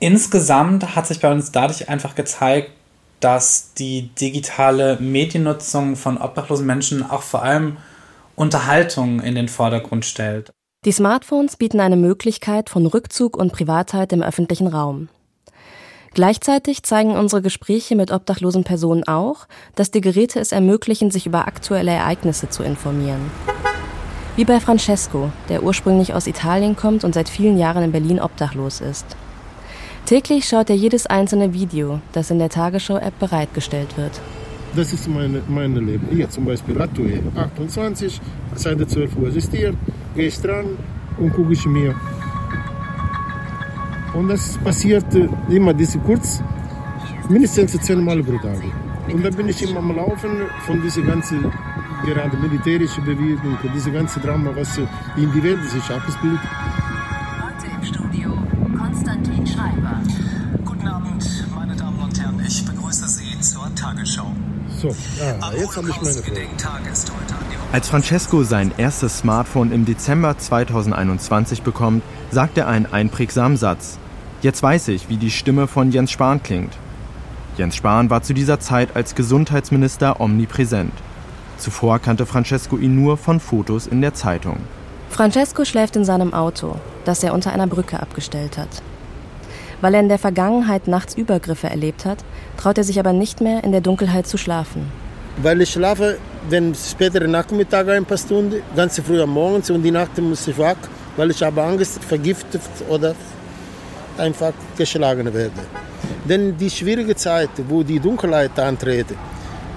Insgesamt 0.00 0.96
hat 0.96 1.06
sich 1.06 1.20
bei 1.20 1.30
uns 1.30 1.52
dadurch 1.52 1.88
einfach 1.88 2.14
gezeigt, 2.16 2.72
dass 3.20 3.74
die 3.74 4.08
digitale 4.20 4.96
Mediennutzung 4.98 5.94
von 5.94 6.18
obdachlosen 6.18 6.66
Menschen 6.66 7.08
auch 7.08 7.22
vor 7.22 7.42
allem 7.42 7.76
Unterhaltung 8.34 9.20
in 9.20 9.34
den 9.34 9.48
Vordergrund 9.48 10.04
stellt. 10.04 10.50
Die 10.86 10.92
Smartphones 10.92 11.56
bieten 11.56 11.78
eine 11.78 11.96
Möglichkeit 11.96 12.70
von 12.70 12.86
Rückzug 12.86 13.36
und 13.36 13.52
Privatheit 13.52 14.12
im 14.14 14.22
öffentlichen 14.22 14.66
Raum. 14.66 15.10
Gleichzeitig 16.14 16.82
zeigen 16.82 17.12
unsere 17.12 17.42
Gespräche 17.42 17.94
mit 17.94 18.10
obdachlosen 18.10 18.64
Personen 18.64 19.06
auch, 19.06 19.46
dass 19.76 19.90
die 19.90 20.00
Geräte 20.00 20.40
es 20.40 20.50
ermöglichen, 20.50 21.10
sich 21.10 21.26
über 21.26 21.46
aktuelle 21.46 21.92
Ereignisse 21.92 22.48
zu 22.48 22.62
informieren. 22.62 23.30
Wie 24.36 24.44
bei 24.44 24.60
Francesco, 24.60 25.30
der 25.48 25.62
ursprünglich 25.62 26.14
aus 26.14 26.26
Italien 26.26 26.76
kommt 26.76 27.04
und 27.04 27.14
seit 27.14 27.28
vielen 27.28 27.58
Jahren 27.58 27.82
in 27.82 27.92
Berlin 27.92 28.20
obdachlos 28.20 28.80
ist. 28.80 29.04
Täglich 30.06 30.48
schaut 30.48 30.70
er 30.70 30.76
jedes 30.76 31.06
einzelne 31.06 31.52
Video, 31.52 32.00
das 32.12 32.30
in 32.30 32.38
der 32.38 32.48
Tagesschau-App 32.48 33.18
bereitgestellt 33.18 33.96
wird. 33.96 34.20
Das 34.74 34.92
ist 34.92 35.08
mein 35.08 35.42
meine 35.48 35.80
Leben. 35.80 36.08
Hier 36.10 36.30
zum 36.30 36.44
Beispiel 36.44 36.80
aktuell 36.80 37.22
28, 37.36 38.20
seit 38.54 38.88
12 38.88 39.16
Uhr 39.16 39.28
ist 39.34 39.52
hier 39.52 39.74
gehe 40.14 40.26
ich 40.26 40.40
dran 40.40 40.76
und 41.18 41.32
gucke 41.32 41.52
ich 41.52 41.66
mir. 41.66 41.94
Und 44.14 44.28
das 44.28 44.58
passiert 44.58 45.14
äh, 45.14 45.28
immer 45.48 45.72
diese 45.72 45.98
kurz, 45.98 46.42
mindestens 47.28 47.72
zehnmal 47.80 48.22
pro 48.22 48.38
Tag. 48.38 48.60
Und 49.12 49.24
dann 49.24 49.34
bin 49.34 49.48
ich 49.48 49.62
immer 49.62 49.78
am 49.78 49.94
Laufen 49.94 50.30
von 50.66 50.82
dieser 50.82 51.02
ganzen, 51.02 51.52
gerade 52.04 52.36
militärische 52.36 53.00
Bewegung, 53.00 53.58
diese 53.74 53.90
ganze 53.90 54.20
Drama, 54.20 54.50
was 54.54 54.78
in 55.16 55.32
die 55.32 55.42
Welt 55.42 55.64
sich 55.68 55.84
abspielt. 55.90 56.40
Heute 57.42 57.66
im 57.66 57.84
Studio 57.84 58.38
Konstantin 58.76 59.46
Schreiber. 59.46 60.00
Guten 60.64 60.86
Abend, 60.86 61.46
meine 61.54 61.76
Damen 61.76 62.00
und 62.00 62.20
Herren. 62.20 62.40
Ich 62.46 62.64
begrüße 62.64 63.08
Sie 63.08 63.38
zur 63.40 63.74
Tagesschau. 63.74 64.32
So, 64.78 64.88
ah, 64.88 65.52
jetzt 65.58 65.76
habe 65.76 65.90
ich 65.90 66.00
meine 66.00 66.22
Frage. 66.22 66.90
Als 67.72 67.88
Francesco 67.88 68.42
sein 68.44 68.72
erstes 68.78 69.18
Smartphone 69.18 69.72
im 69.72 69.84
Dezember 69.84 70.38
2021 70.38 71.62
bekommt, 71.62 72.02
sagt 72.30 72.56
er 72.56 72.66
einen 72.66 72.86
einprägsamen 72.86 73.56
Satz. 73.56 73.98
Jetzt 74.42 74.62
weiß 74.62 74.88
ich, 74.88 75.08
wie 75.08 75.18
die 75.18 75.30
Stimme 75.30 75.66
von 75.66 75.92
Jens 75.92 76.10
Spahn 76.10 76.42
klingt. 76.42 76.72
Jens 77.58 77.76
Spahn 77.76 78.08
war 78.08 78.22
zu 78.22 78.32
dieser 78.32 78.58
Zeit 78.58 78.96
als 78.96 79.14
Gesundheitsminister 79.14 80.20
omnipräsent. 80.20 80.92
Zuvor 81.60 81.98
kannte 81.98 82.24
Francesco 82.24 82.78
ihn 82.78 82.94
nur 82.94 83.18
von 83.18 83.38
Fotos 83.38 83.86
in 83.86 84.00
der 84.00 84.14
Zeitung. 84.14 84.56
Francesco 85.10 85.66
schläft 85.66 85.94
in 85.94 86.06
seinem 86.06 86.32
Auto, 86.32 86.76
das 87.04 87.22
er 87.22 87.34
unter 87.34 87.52
einer 87.52 87.66
Brücke 87.66 88.00
abgestellt 88.00 88.56
hat. 88.56 88.82
Weil 89.82 89.94
er 89.94 90.00
in 90.00 90.08
der 90.08 90.18
Vergangenheit 90.18 90.88
nachts 90.88 91.14
Übergriffe 91.14 91.68
erlebt 91.68 92.06
hat, 92.06 92.24
traut 92.56 92.78
er 92.78 92.84
sich 92.84 92.98
aber 92.98 93.12
nicht 93.12 93.42
mehr, 93.42 93.62
in 93.62 93.72
der 93.72 93.82
Dunkelheit 93.82 94.26
zu 94.26 94.38
schlafen. 94.38 94.90
Weil 95.42 95.60
ich 95.60 95.70
schlafe, 95.70 96.16
wenn 96.48 96.74
später 96.74 97.26
Nachmittag 97.26 97.88
ein 97.88 98.06
paar 98.06 98.18
Stunden, 98.18 98.62
ganz 98.74 98.98
früh 99.00 99.20
am 99.20 99.30
Morgen 99.30 99.62
und 99.70 99.82
die 99.82 99.90
Nacht 99.90 100.16
muss 100.18 100.48
ich 100.48 100.56
wach, 100.56 100.76
weil 101.16 101.30
ich 101.30 101.42
habe 101.42 101.62
Angst, 101.62 102.02
vergiftet 102.02 102.62
oder 102.88 103.14
einfach 104.16 104.52
geschlagen 104.78 105.26
werde. 105.34 105.60
Denn 106.24 106.56
die 106.56 106.70
schwierige 106.70 107.14
Zeit, 107.16 107.50
wo 107.68 107.82
die 107.82 108.00
Dunkelheit 108.00 108.58
antritt, 108.58 109.08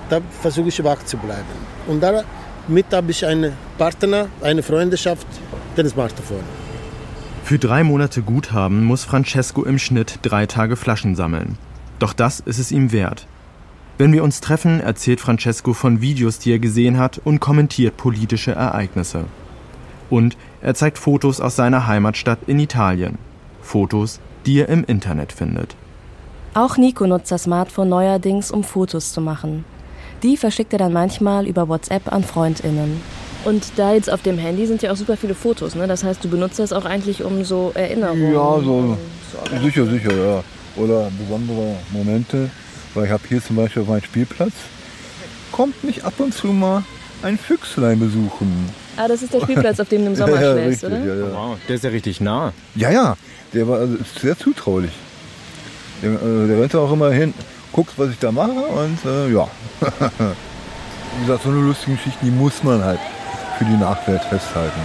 da 0.09 0.21
versuche 0.41 0.69
ich 0.69 0.83
wach 0.83 1.03
zu 1.03 1.17
bleiben. 1.17 1.72
Und 1.87 2.01
damit 2.01 2.85
habe 2.91 3.11
ich 3.11 3.25
einen 3.25 3.53
Partner, 3.77 4.27
eine 4.41 4.63
Freundschaft, 4.63 5.27
den 5.75 5.89
Smartphone. 5.89 6.43
Für 7.43 7.59
drei 7.59 7.83
Monate 7.83 8.21
Guthaben 8.21 8.85
muss 8.85 9.03
Francesco 9.03 9.63
im 9.63 9.77
Schnitt 9.77 10.19
drei 10.21 10.45
Tage 10.45 10.77
Flaschen 10.77 11.15
sammeln. 11.15 11.57
Doch 11.99 12.13
das 12.13 12.39
ist 12.39 12.59
es 12.59 12.71
ihm 12.71 12.91
wert. 12.91 13.27
Wenn 13.97 14.13
wir 14.13 14.23
uns 14.23 14.41
treffen, 14.41 14.79
erzählt 14.79 15.19
Francesco 15.19 15.73
von 15.73 16.01
Videos, 16.01 16.39
die 16.39 16.51
er 16.51 16.59
gesehen 16.59 16.97
hat 16.97 17.21
und 17.23 17.39
kommentiert 17.39 17.97
politische 17.97 18.53
Ereignisse. 18.53 19.25
Und 20.09 20.37
er 20.61 20.73
zeigt 20.73 20.97
Fotos 20.97 21.41
aus 21.41 21.55
seiner 21.55 21.85
Heimatstadt 21.85 22.39
in 22.47 22.59
Italien. 22.59 23.17
Fotos, 23.61 24.19
die 24.45 24.59
er 24.59 24.69
im 24.69 24.83
Internet 24.83 25.31
findet. 25.31 25.75
Auch 26.53 26.77
Nico 26.77 27.05
nutzt 27.07 27.31
das 27.31 27.43
Smartphone 27.43 27.89
neuerdings, 27.89 28.51
um 28.51 28.63
Fotos 28.63 29.11
zu 29.11 29.21
machen. 29.21 29.65
Die 30.23 30.37
verschickt 30.37 30.71
er 30.73 30.79
dann 30.79 30.93
manchmal 30.93 31.45
über 31.47 31.67
WhatsApp 31.67 32.11
an 32.11 32.23
FreundInnen. 32.23 33.01
Und 33.43 33.73
da 33.75 33.93
jetzt 33.93 34.09
auf 34.09 34.21
dem 34.21 34.37
Handy 34.37 34.65
sind 34.65 34.81
ja 34.81 34.91
auch 34.93 34.95
super 34.95 35.17
viele 35.17 35.35
Fotos, 35.35 35.75
ne? 35.75 35.85
Das 35.85 36.03
heißt, 36.03 36.23
du 36.23 36.29
benutzt 36.29 36.59
das 36.59 36.71
auch 36.71 36.85
eigentlich 36.85 37.23
um 37.23 37.43
so 37.43 37.71
Erinnerungen. 37.75 38.33
Ja, 38.33 38.59
so, 38.63 38.97
sicher, 39.61 39.85
sicher, 39.85 40.13
ja. 40.13 40.43
Oder 40.81 41.11
besondere 41.19 41.75
Momente. 41.91 42.49
Weil 42.93 43.05
ich 43.05 43.11
habe 43.11 43.23
hier 43.27 43.43
zum 43.43 43.57
Beispiel 43.57 43.81
auf 43.81 43.87
meinem 43.89 44.03
Spielplatz, 44.03 44.53
kommt 45.51 45.83
mich 45.83 46.05
ab 46.05 46.13
und 46.19 46.33
zu 46.33 46.47
mal 46.47 46.83
ein 47.21 47.37
Füchslein 47.37 47.99
besuchen. 47.99 48.69
Ah, 48.95 49.07
das 49.07 49.23
ist 49.23 49.33
der 49.33 49.41
Spielplatz, 49.41 49.79
auf 49.79 49.89
dem 49.89 50.01
du 50.03 50.07
im 50.07 50.15
Sommer 50.15 50.41
ja, 50.41 50.53
schläfst, 50.53 50.83
richtig, 50.83 50.99
oder? 50.99 51.05
Ja, 51.05 51.15
ja. 51.15 51.33
Wow, 51.33 51.57
der 51.67 51.75
ist 51.75 51.83
ja 51.83 51.89
richtig 51.89 52.21
nah. 52.21 52.53
Ja, 52.75 52.91
ja, 52.91 53.17
der 53.53 53.67
war 53.67 53.79
also 53.79 53.97
sehr 54.21 54.37
zutraulich. 54.37 54.91
Der, 56.01 56.11
äh, 56.11 56.47
der 56.47 56.61
rennt 56.61 56.75
auch 56.75 56.91
immer 56.91 57.11
hin, 57.11 57.33
guckt, 57.73 57.93
was 57.97 58.11
ich 58.11 58.19
da 58.19 58.31
mache 58.31 58.51
und 58.51 59.05
äh, 59.05 59.33
ja. 59.33 59.47
Wie 59.81 61.25
gesagt, 61.25 61.43
so 61.43 61.49
eine 61.49 61.59
lustige 61.59 61.97
Geschichte, 61.97 62.19
die 62.23 62.31
muss 62.31 62.63
man 62.63 62.83
halt 62.83 62.99
für 63.57 63.65
die 63.65 63.77
Nachwelt 63.77 64.23
festhalten. 64.23 64.79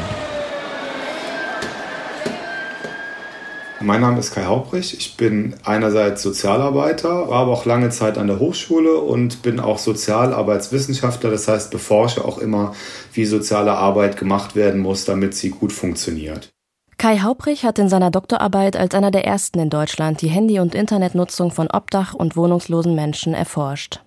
Mein 3.80 4.00
Name 4.00 4.18
ist 4.18 4.35
Kai 4.35 4.45
Haubrich. 4.45 4.99
Ich 4.99 5.16
bin 5.16 5.54
einerseits 5.64 6.23
Sozialarbeiter, 6.23 7.28
war 7.28 7.42
aber 7.42 7.52
auch 7.52 7.64
lange 7.64 7.90
Zeit 7.90 8.18
an 8.18 8.26
der 8.26 8.40
Hochschule 8.40 8.97
und 8.97 9.40
bin 9.42 9.61
auch 9.61 9.78
Sozialarbeitswissenschaftler. 9.78 11.30
Das 11.30 11.47
heißt, 11.47 11.71
beforsche 11.71 12.25
auch 12.25 12.38
immer, 12.38 12.75
wie 13.12 13.25
soziale 13.25 13.73
Arbeit 13.73 14.16
gemacht 14.16 14.57
werden 14.57 14.80
muss, 14.80 15.04
damit 15.04 15.35
sie 15.35 15.50
gut 15.50 15.73
funktioniert. 15.73 16.50
Kai 16.99 17.21
Haubrich 17.21 17.64
hat 17.64 17.78
in 17.78 17.88
seiner 17.88 18.11
Doktorarbeit 18.11 18.76
als 18.76 18.93
einer 18.93 19.12
der 19.12 19.25
ersten 19.25 19.61
in 19.61 19.71
Deutschland 19.71 20.21
die 20.21 20.26
Handy- 20.26 20.59
und 20.59 20.75
Internetnutzung 20.75 21.52
von 21.52 21.69
Obdach- 21.69 22.12
und 22.12 22.35
wohnungslosen 22.35 22.97
Menschen 22.97 23.35
erforscht. 23.35 24.00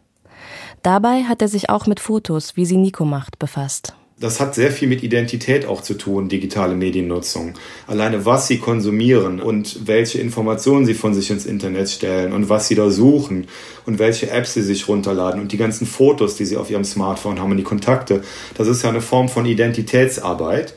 Dabei 0.84 1.24
hat 1.24 1.42
er 1.42 1.48
sich 1.48 1.70
auch 1.70 1.88
mit 1.88 2.02
Fotos, 2.02 2.58
wie 2.58 2.66
sie 2.66 2.76
Nico 2.76 3.06
macht, 3.06 3.40
befasst. 3.40 3.94
das 4.20 4.40
hat 4.40 4.56
sehr 4.56 4.72
viel 4.72 4.88
mit 4.88 5.04
Identität 5.04 5.66
auch 5.66 5.82
zu 5.82 5.96
tun, 5.96 6.30
digitale 6.30 6.76
Mediennutzung. 6.76 7.54
Alleine 7.88 8.26
was 8.26 8.48
sie 8.48 8.60
konsumieren 8.60 9.40
und 9.42 9.88
welche 9.88 10.20
Informationen 10.20 10.86
sie 10.86 10.94
von 10.94 11.14
sich 11.14 11.32
ins 11.32 11.46
Internet 11.46 11.90
stellen 11.90 12.34
und 12.34 12.50
was 12.50 12.68
sie 12.68 12.76
da 12.76 12.90
suchen 12.90 13.48
und 13.86 14.00
welche 14.00 14.30
Apps 14.30 14.54
sie 14.54 14.62
sich 14.62 14.88
runterladen 14.88 15.42
und 15.42 15.54
die 15.54 15.58
ganzen 15.58 15.88
Fotos, 15.88 16.36
die 16.36 16.46
sie 16.46 16.58
auf 16.58 16.70
ihrem 16.70 16.84
Smartphone 16.84 17.40
haben 17.40 17.52
und 17.52 17.58
die 17.58 17.64
Kontakte. 17.64 18.22
Das 18.56 18.68
ist 18.68 18.84
ja 18.84 18.90
eine 18.90 19.02
Form 19.02 19.28
von 19.28 19.46
Identitätsarbeit. 19.46 20.76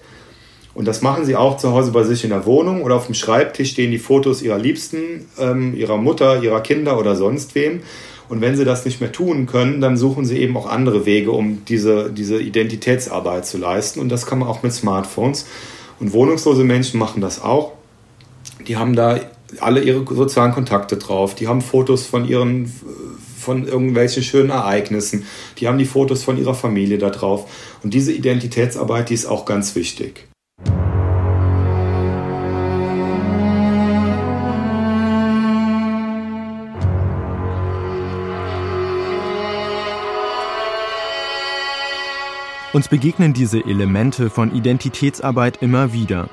Und 0.74 0.86
das 0.86 1.02
machen 1.02 1.24
sie 1.24 1.36
auch 1.36 1.56
zu 1.56 1.72
Hause 1.72 1.92
bei 1.92 2.02
sich 2.02 2.24
in 2.24 2.30
der 2.30 2.46
Wohnung 2.46 2.82
oder 2.82 2.96
auf 2.96 3.06
dem 3.06 3.14
Schreibtisch 3.14 3.70
stehen 3.70 3.92
die 3.92 3.98
Fotos 3.98 4.42
ihrer 4.42 4.58
Liebsten, 4.58 5.26
ähm, 5.38 5.74
ihrer 5.76 5.96
Mutter, 5.96 6.42
ihrer 6.42 6.60
Kinder 6.60 6.98
oder 6.98 7.14
sonst 7.14 7.54
wem. 7.54 7.80
Und 8.28 8.40
wenn 8.40 8.56
sie 8.56 8.64
das 8.64 8.84
nicht 8.84 9.00
mehr 9.00 9.12
tun 9.12 9.46
können, 9.46 9.80
dann 9.80 9.96
suchen 9.96 10.24
sie 10.24 10.38
eben 10.38 10.56
auch 10.56 10.66
andere 10.66 11.06
Wege, 11.06 11.30
um 11.30 11.64
diese, 11.66 12.10
diese 12.10 12.40
Identitätsarbeit 12.40 13.46
zu 13.46 13.58
leisten. 13.58 14.00
Und 14.00 14.08
das 14.08 14.26
kann 14.26 14.38
man 14.38 14.48
auch 14.48 14.62
mit 14.62 14.72
Smartphones. 14.72 15.46
Und 16.00 16.12
wohnungslose 16.12 16.64
Menschen 16.64 16.98
machen 16.98 17.20
das 17.20 17.40
auch. 17.40 17.72
Die 18.66 18.76
haben 18.76 18.96
da 18.96 19.20
alle 19.60 19.82
ihre 19.82 20.04
sozialen 20.12 20.52
Kontakte 20.52 20.96
drauf. 20.96 21.34
Die 21.34 21.46
haben 21.46 21.60
Fotos 21.60 22.06
von 22.06 22.26
ihren 22.26 22.72
von 23.38 23.68
irgendwelchen 23.68 24.22
schönen 24.22 24.50
Ereignissen. 24.50 25.26
Die 25.58 25.68
haben 25.68 25.78
die 25.78 25.84
Fotos 25.84 26.24
von 26.24 26.38
ihrer 26.38 26.54
Familie 26.54 26.98
da 26.98 27.10
drauf. 27.10 27.46
Und 27.82 27.92
diese 27.92 28.10
Identitätsarbeit, 28.12 29.10
die 29.10 29.14
ist 29.14 29.26
auch 29.26 29.44
ganz 29.44 29.76
wichtig. 29.76 30.26
Uns 42.74 42.88
begegnen 42.88 43.32
diese 43.32 43.64
Elemente 43.64 44.30
von 44.30 44.52
Identitätsarbeit 44.52 45.62
immer 45.62 45.92
wieder. 45.92 46.28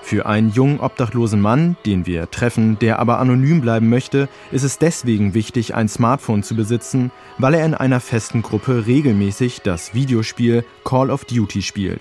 Für 0.00 0.24
einen 0.24 0.48
jungen 0.50 0.80
obdachlosen 0.80 1.42
Mann, 1.42 1.76
den 1.84 2.06
wir 2.06 2.30
treffen, 2.30 2.78
der 2.78 3.00
aber 3.00 3.18
anonym 3.18 3.60
bleiben 3.60 3.90
möchte, 3.90 4.30
ist 4.50 4.62
es 4.62 4.78
deswegen 4.78 5.34
wichtig, 5.34 5.74
ein 5.74 5.90
Smartphone 5.90 6.42
zu 6.42 6.56
besitzen, 6.56 7.10
weil 7.36 7.52
er 7.52 7.66
in 7.66 7.74
einer 7.74 8.00
festen 8.00 8.40
Gruppe 8.40 8.86
regelmäßig 8.86 9.60
das 9.60 9.92
Videospiel 9.92 10.64
Call 10.84 11.10
of 11.10 11.26
Duty 11.26 11.60
spielt. 11.60 12.00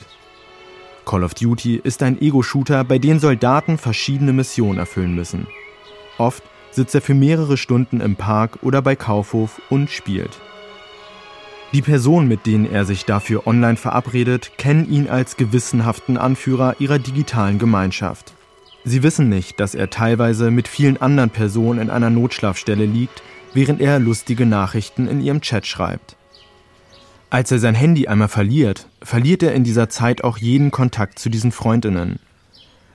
Call 1.03 1.25
of 1.25 1.33
Duty 1.33 1.81
ist 1.83 2.03
ein 2.03 2.21
Ego-Shooter, 2.21 2.85
bei 2.85 2.99
dem 2.99 3.19
Soldaten 3.19 3.77
verschiedene 3.77 4.31
Missionen 4.31 4.79
erfüllen 4.79 5.13
müssen. 5.13 5.45
Oft 6.17 6.43
sitzt 6.71 6.95
er 6.95 7.01
für 7.01 7.15
mehrere 7.15 7.57
Stunden 7.57 7.99
im 7.99 8.15
Park 8.15 8.59
oder 8.61 8.81
bei 8.81 8.95
Kaufhof 8.95 9.61
und 9.69 9.89
spielt. 9.89 10.39
Die 11.73 11.81
Personen, 11.81 12.27
mit 12.27 12.45
denen 12.45 12.71
er 12.71 12.85
sich 12.85 13.05
dafür 13.05 13.47
online 13.47 13.77
verabredet, 13.77 14.51
kennen 14.57 14.87
ihn 14.91 15.09
als 15.09 15.37
gewissenhaften 15.37 16.17
Anführer 16.17 16.75
ihrer 16.77 16.99
digitalen 16.99 17.57
Gemeinschaft. 17.57 18.33
Sie 18.83 19.01
wissen 19.01 19.27
nicht, 19.27 19.59
dass 19.59 19.73
er 19.73 19.89
teilweise 19.89 20.51
mit 20.51 20.67
vielen 20.67 21.01
anderen 21.01 21.31
Personen 21.31 21.79
in 21.81 21.89
einer 21.89 22.11
Notschlafstelle 22.11 22.85
liegt, 22.85 23.23
während 23.55 23.81
er 23.81 23.97
lustige 23.97 24.45
Nachrichten 24.45 25.07
in 25.07 25.19
ihrem 25.19 25.41
Chat 25.41 25.65
schreibt. 25.65 26.15
Als 27.31 27.51
er 27.51 27.57
sein 27.57 27.73
Handy 27.73 28.07
einmal 28.07 28.27
verliert, 28.27 28.87
verliert 29.01 29.41
er 29.41 29.55
in 29.55 29.63
dieser 29.63 29.89
Zeit 29.89 30.23
auch 30.23 30.37
jeden 30.37 30.69
Kontakt 30.69 31.17
zu 31.17 31.29
diesen 31.29 31.51
Freundinnen. 31.51 32.19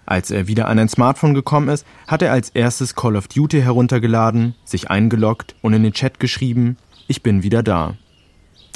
Als 0.06 0.30
er 0.30 0.46
wieder 0.46 0.68
an 0.68 0.78
ein 0.78 0.88
Smartphone 0.88 1.34
gekommen 1.34 1.68
ist, 1.68 1.84
hat 2.06 2.22
er 2.22 2.30
als 2.30 2.50
erstes 2.50 2.94
Call 2.94 3.16
of 3.16 3.26
Duty 3.26 3.60
heruntergeladen, 3.60 4.54
sich 4.64 4.88
eingeloggt 4.88 5.56
und 5.62 5.72
in 5.72 5.82
den 5.82 5.92
Chat 5.94 6.20
geschrieben, 6.20 6.76
ich 7.08 7.24
bin 7.24 7.42
wieder 7.42 7.64
da. 7.64 7.96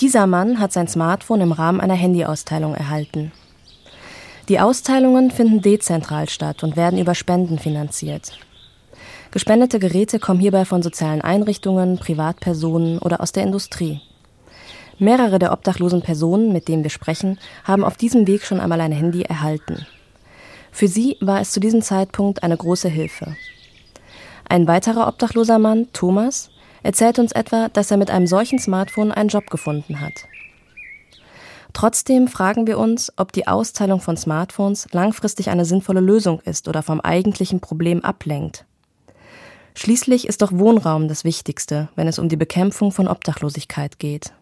Dieser 0.03 0.27
Mann 0.27 0.59
hat 0.59 0.73
sein 0.73 0.89
Smartphone 0.89 1.43
im 1.43 1.53
Rahmen 1.53 1.81
einer 1.81 1.95
Handyausteilung 1.95 2.75
erhalten. 2.75 3.31
Die 4.49 4.59
Austeilungen 4.59 5.31
finden 5.31 5.63
dezentral 5.63 6.29
statt 6.29 6.65
und 6.65 6.77
werden 6.77 6.99
über 6.99 7.15
Spenden 7.15 7.61
finanziert. 7.61 8.33
Gespendete 9.31 9.79
Geräte 9.79 10.19
kommen 10.19 10.41
hierbei 10.41 10.65
von 10.65 10.83
sozialen 10.83 11.21
Einrichtungen, 11.21 11.99
Privatpersonen 11.99 12.99
oder 12.99 13.21
aus 13.21 13.31
der 13.31 13.45
Industrie. 13.45 14.01
Mehrere 14.99 15.39
der 15.39 15.53
obdachlosen 15.53 16.03
Personen, 16.03 16.53
mit 16.53 16.67
denen 16.67 16.83
wir 16.83 16.91
sprechen, 16.91 17.39
haben 17.63 17.85
auf 17.85 17.97
diesem 17.97 18.27
Weg 18.27 18.43
schon 18.43 18.59
einmal 18.59 18.81
ein 18.81 18.91
Handy 18.91 19.23
erhalten. 19.23 19.87
Für 20.73 20.89
sie 20.89 21.17
war 21.21 21.41
es 21.41 21.53
zu 21.53 21.61
diesem 21.61 21.81
Zeitpunkt 21.81 22.43
eine 22.43 22.57
große 22.57 22.89
Hilfe. 22.89 23.37
Ein 24.49 24.67
weiterer 24.67 25.07
obdachloser 25.07 25.61
Mann, 25.61 25.87
Thomas, 25.93 26.51
erzählt 26.83 27.19
uns 27.19 27.33
etwa, 27.33 27.69
dass 27.69 27.91
er 27.91 27.97
mit 27.97 28.11
einem 28.11 28.27
solchen 28.27 28.59
Smartphone 28.59 29.13
einen 29.13 29.29
Job 29.29 29.51
gefunden 29.51 30.01
hat. 30.01 30.13
Trotzdem 31.73 32.29
fragen 32.29 32.67
wir 32.67 32.79
uns, 32.79 33.13
ob 33.17 33.33
die 33.33 33.47
Austeilung 33.47 34.01
von 34.01 34.17
Smartphones 34.17 34.89
langfristig 34.93 35.49
eine 35.49 35.65
sinnvolle 35.65 36.01
Lösung 36.01 36.41
ist 36.45 36.69
oder 36.69 36.83
vom 36.83 37.01
eigentlichen 37.01 37.61
Problem 37.61 38.05
ablenkt. 38.05 38.67
Schließlich 39.75 40.29
ist 40.29 40.43
doch 40.43 40.53
Wohnraum 40.53 41.09
das 41.09 41.25
Wichtigste, 41.25 41.89
wenn 41.97 42.07
es 42.07 42.19
um 42.19 42.29
die 42.29 42.37
Bekämpfung 42.37 42.93
von 42.93 43.09
Obdachlosigkeit 43.09 43.99
geht. 43.99 44.33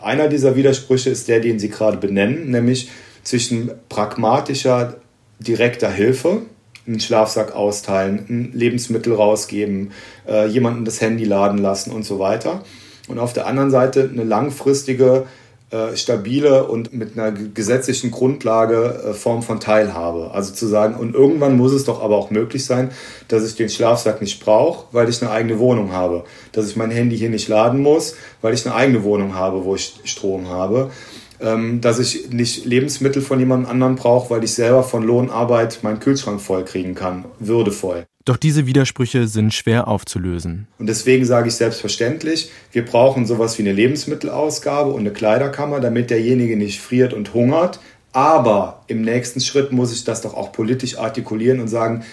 Einer 0.00 0.28
dieser 0.28 0.56
Widersprüche 0.56 1.08
ist 1.08 1.28
der, 1.28 1.40
den 1.40 1.58
Sie 1.58 1.70
gerade 1.70 1.96
benennen, 1.96 2.50
nämlich 2.50 2.90
zwischen 3.22 3.70
pragmatischer, 3.88 4.96
direkter 5.38 5.90
Hilfe 5.90 6.42
einen 6.86 7.00
Schlafsack 7.00 7.54
austeilen, 7.54 8.50
Lebensmittel 8.52 9.14
rausgeben, 9.14 9.92
äh, 10.28 10.46
jemanden 10.46 10.84
das 10.84 11.00
Handy 11.00 11.24
laden 11.24 11.58
lassen 11.58 11.90
und 11.90 12.04
so 12.04 12.18
weiter. 12.18 12.62
Und 13.08 13.18
auf 13.18 13.32
der 13.32 13.46
anderen 13.46 13.70
Seite 13.70 14.08
eine 14.10 14.24
langfristige, 14.24 15.24
äh, 15.70 15.96
stabile 15.96 16.64
und 16.68 16.92
mit 16.92 17.18
einer 17.18 17.32
gesetzlichen 17.32 18.10
Grundlage 18.10 19.02
äh, 19.10 19.12
Form 19.14 19.42
von 19.42 19.60
Teilhabe. 19.60 20.30
Also 20.32 20.52
zu 20.52 20.66
sagen, 20.66 20.94
und 20.94 21.14
irgendwann 21.14 21.56
muss 21.56 21.72
es 21.72 21.84
doch 21.84 22.02
aber 22.02 22.16
auch 22.16 22.30
möglich 22.30 22.64
sein, 22.64 22.90
dass 23.28 23.44
ich 23.44 23.56
den 23.56 23.68
Schlafsack 23.68 24.20
nicht 24.20 24.44
brauche, 24.44 24.86
weil 24.92 25.08
ich 25.08 25.20
eine 25.20 25.30
eigene 25.30 25.58
Wohnung 25.58 25.92
habe. 25.92 26.24
Dass 26.52 26.68
ich 26.68 26.76
mein 26.76 26.90
Handy 26.90 27.18
hier 27.18 27.30
nicht 27.30 27.48
laden 27.48 27.80
muss, 27.80 28.14
weil 28.40 28.54
ich 28.54 28.64
eine 28.64 28.74
eigene 28.74 29.02
Wohnung 29.04 29.34
habe, 29.34 29.64
wo 29.64 29.74
ich 29.74 29.94
Strom 30.04 30.48
habe 30.48 30.90
dass 31.38 31.98
ich 31.98 32.30
nicht 32.30 32.64
Lebensmittel 32.64 33.20
von 33.20 33.38
jemand 33.38 33.68
anderem 33.68 33.96
brauche, 33.96 34.30
weil 34.30 34.44
ich 34.44 34.54
selber 34.54 34.82
von 34.82 35.02
Lohnarbeit 35.02 35.80
meinen 35.82 36.00
Kühlschrank 36.00 36.40
voll 36.40 36.64
kriegen 36.64 36.94
kann, 36.94 37.24
würdevoll. 37.38 38.06
Doch 38.24 38.38
diese 38.38 38.66
Widersprüche 38.66 39.28
sind 39.28 39.52
schwer 39.52 39.86
aufzulösen. 39.86 40.66
Und 40.78 40.86
deswegen 40.86 41.26
sage 41.26 41.48
ich 41.48 41.56
selbstverständlich, 41.56 42.50
wir 42.72 42.84
brauchen 42.84 43.26
sowas 43.26 43.58
wie 43.58 43.62
eine 43.62 43.72
Lebensmittelausgabe 43.72 44.90
und 44.90 45.00
eine 45.00 45.12
Kleiderkammer, 45.12 45.80
damit 45.80 46.08
derjenige 46.08 46.56
nicht 46.56 46.80
friert 46.80 47.12
und 47.12 47.34
hungert. 47.34 47.80
Aber 48.12 48.84
im 48.86 49.02
nächsten 49.02 49.40
Schritt 49.40 49.72
muss 49.72 49.92
ich 49.92 50.04
das 50.04 50.22
doch 50.22 50.34
auch 50.34 50.52
politisch 50.52 50.96
artikulieren 50.96 51.60
und 51.60 51.68
sagen, 51.68 52.04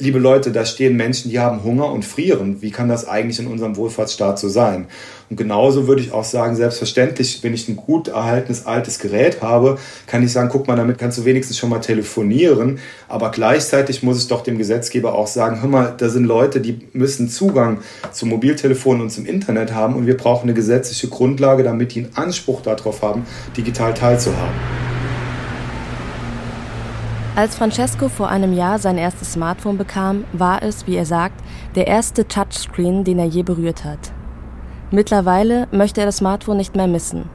liebe 0.00 0.18
Leute, 0.18 0.50
da 0.50 0.64
stehen 0.64 0.96
Menschen, 0.96 1.30
die 1.30 1.38
haben 1.38 1.62
Hunger 1.62 1.92
und 1.92 2.04
frieren. 2.04 2.62
Wie 2.62 2.70
kann 2.70 2.88
das 2.88 3.06
eigentlich 3.06 3.38
in 3.38 3.46
unserem 3.46 3.76
Wohlfahrtsstaat 3.76 4.38
so 4.38 4.48
sein? 4.48 4.86
Und 5.28 5.36
genauso 5.36 5.86
würde 5.86 6.02
ich 6.02 6.10
auch 6.10 6.24
sagen, 6.24 6.56
selbstverständlich, 6.56 7.42
wenn 7.42 7.54
ich 7.54 7.68
ein 7.68 7.76
gut 7.76 8.08
erhaltenes 8.08 8.66
altes 8.66 8.98
Gerät 8.98 9.42
habe, 9.42 9.78
kann 10.06 10.24
ich 10.24 10.32
sagen, 10.32 10.48
guck 10.50 10.66
mal, 10.66 10.74
damit 10.74 10.98
kannst 10.98 11.18
du 11.18 11.24
wenigstens 11.24 11.56
schon 11.56 11.70
mal 11.70 11.78
telefonieren. 11.78 12.80
Aber 13.08 13.30
gleichzeitig 13.30 14.02
muss 14.02 14.20
ich 14.20 14.28
doch 14.28 14.42
dem 14.42 14.58
Gesetzgeber 14.58 15.14
auch 15.14 15.28
sagen, 15.28 15.60
hör 15.62 15.68
mal, 15.68 15.94
da 15.96 16.08
sind 16.08 16.24
Leute, 16.24 16.60
die 16.60 16.80
müssen 16.92 17.28
Zugang 17.28 17.78
zum 18.10 18.30
Mobiltelefon 18.30 19.00
und 19.00 19.10
zum 19.10 19.26
Internet 19.26 19.72
haben 19.72 19.94
und 19.94 20.06
wir 20.06 20.16
brauchen 20.16 20.44
eine 20.44 20.54
gesetzliche 20.54 21.08
Grundlage, 21.08 21.62
damit 21.62 21.94
die 21.94 22.04
einen 22.04 22.16
Anspruch 22.16 22.62
darauf 22.62 23.02
haben, 23.02 23.24
digital 23.56 23.94
teilzuhaben. 23.94 24.79
Als 27.36 27.56
Francesco 27.56 28.08
vor 28.08 28.28
einem 28.28 28.52
Jahr 28.52 28.78
sein 28.78 28.98
erstes 28.98 29.32
Smartphone 29.32 29.78
bekam, 29.78 30.24
war 30.32 30.62
es, 30.62 30.86
wie 30.86 30.96
er 30.96 31.06
sagt, 31.06 31.40
der 31.76 31.86
erste 31.86 32.26
Touchscreen, 32.26 33.04
den 33.04 33.18
er 33.18 33.26
je 33.26 33.44
berührt 33.44 33.84
hat. 33.84 34.12
Mittlerweile 34.90 35.68
möchte 35.70 36.00
er 36.00 36.06
das 36.06 36.16
Smartphone 36.16 36.56
nicht 36.56 36.74
mehr 36.74 36.88
missen. 36.88 37.30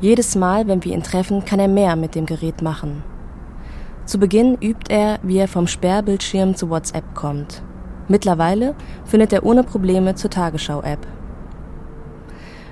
Jedes 0.00 0.36
Mal, 0.36 0.68
wenn 0.68 0.84
wir 0.84 0.94
ihn 0.94 1.02
treffen, 1.02 1.44
kann 1.44 1.58
er 1.58 1.68
mehr 1.68 1.96
mit 1.96 2.14
dem 2.14 2.24
Gerät 2.24 2.62
machen. 2.62 3.02
Zu 4.06 4.18
Beginn 4.18 4.56
übt 4.60 4.92
er, 4.92 5.18
wie 5.22 5.38
er 5.38 5.48
vom 5.48 5.66
Sperrbildschirm 5.66 6.54
zu 6.54 6.70
WhatsApp 6.70 7.14
kommt. 7.14 7.62
Mittlerweile 8.08 8.74
findet 9.04 9.32
er 9.32 9.44
ohne 9.44 9.64
Probleme 9.64 10.14
zur 10.14 10.30
Tagesschau-App. 10.30 11.06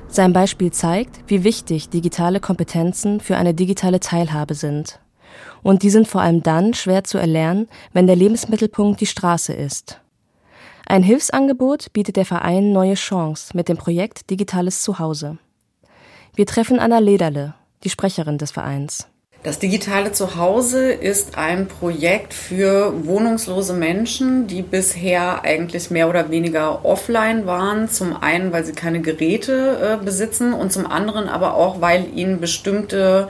Sein 0.07 0.33
Beispiel 0.33 0.73
zeigt, 0.73 1.21
wie 1.27 1.45
wichtig 1.45 1.91
digitale 1.91 2.41
Kompetenzen 2.41 3.21
für 3.21 3.37
eine 3.37 3.55
digitale 3.55 4.01
Teilhabe 4.01 4.55
sind. 4.55 5.01
Und 5.63 5.83
die 5.83 5.91
sind 5.91 6.09
vor 6.09 6.21
allem 6.21 6.43
dann 6.43 6.75
schwer 6.75 7.05
zu 7.05 7.19
erlernen, 7.19 7.69
wenn 7.93 8.07
der 8.07 8.17
Lebensmittelpunkt 8.17 9.01
die 9.01 9.07
Straße 9.07 9.53
ist. 9.53 10.01
Ein 10.87 11.03
Hilfsangebot 11.03 11.93
bietet 11.93 12.17
der 12.17 12.25
Verein 12.25 12.73
Neue 12.73 12.95
Chance 12.95 13.55
mit 13.55 13.69
dem 13.69 13.77
Projekt 13.77 14.31
Digitales 14.31 14.83
Zuhause. 14.83 15.39
Wir 16.35 16.47
treffen 16.47 16.79
Anna 16.79 16.99
Lederle, 16.99 17.55
die 17.85 17.91
Sprecherin 17.91 18.39
des 18.39 18.53
Vereins. 18.53 19.07
Das 19.45 19.61
digitale 19.61 20.11
Zuhause 20.11 20.91
ist 20.91 21.39
ein 21.39 21.69
Projekt 21.69 22.35
für 22.35 23.07
wohnungslose 23.07 23.73
Menschen, 23.73 24.49
die 24.49 24.63
bisher 24.63 25.45
eigentlich 25.45 25.91
mehr 25.91 26.09
oder 26.09 26.31
weniger 26.31 26.85
offline 26.85 27.47
waren. 27.47 27.89
Zum 27.89 28.21
einen, 28.21 28.53
weil 28.53 28.65
sie 28.65 28.73
keine 28.73 29.01
Geräte 29.01 29.99
äh, 30.01 30.05
besitzen 30.05 30.53
und 30.53 30.73
zum 30.73 30.87
anderen 30.87 31.29
aber 31.29 31.55
auch, 31.55 31.81
weil 31.81 32.07
ihnen 32.17 32.41
bestimmte 32.41 33.29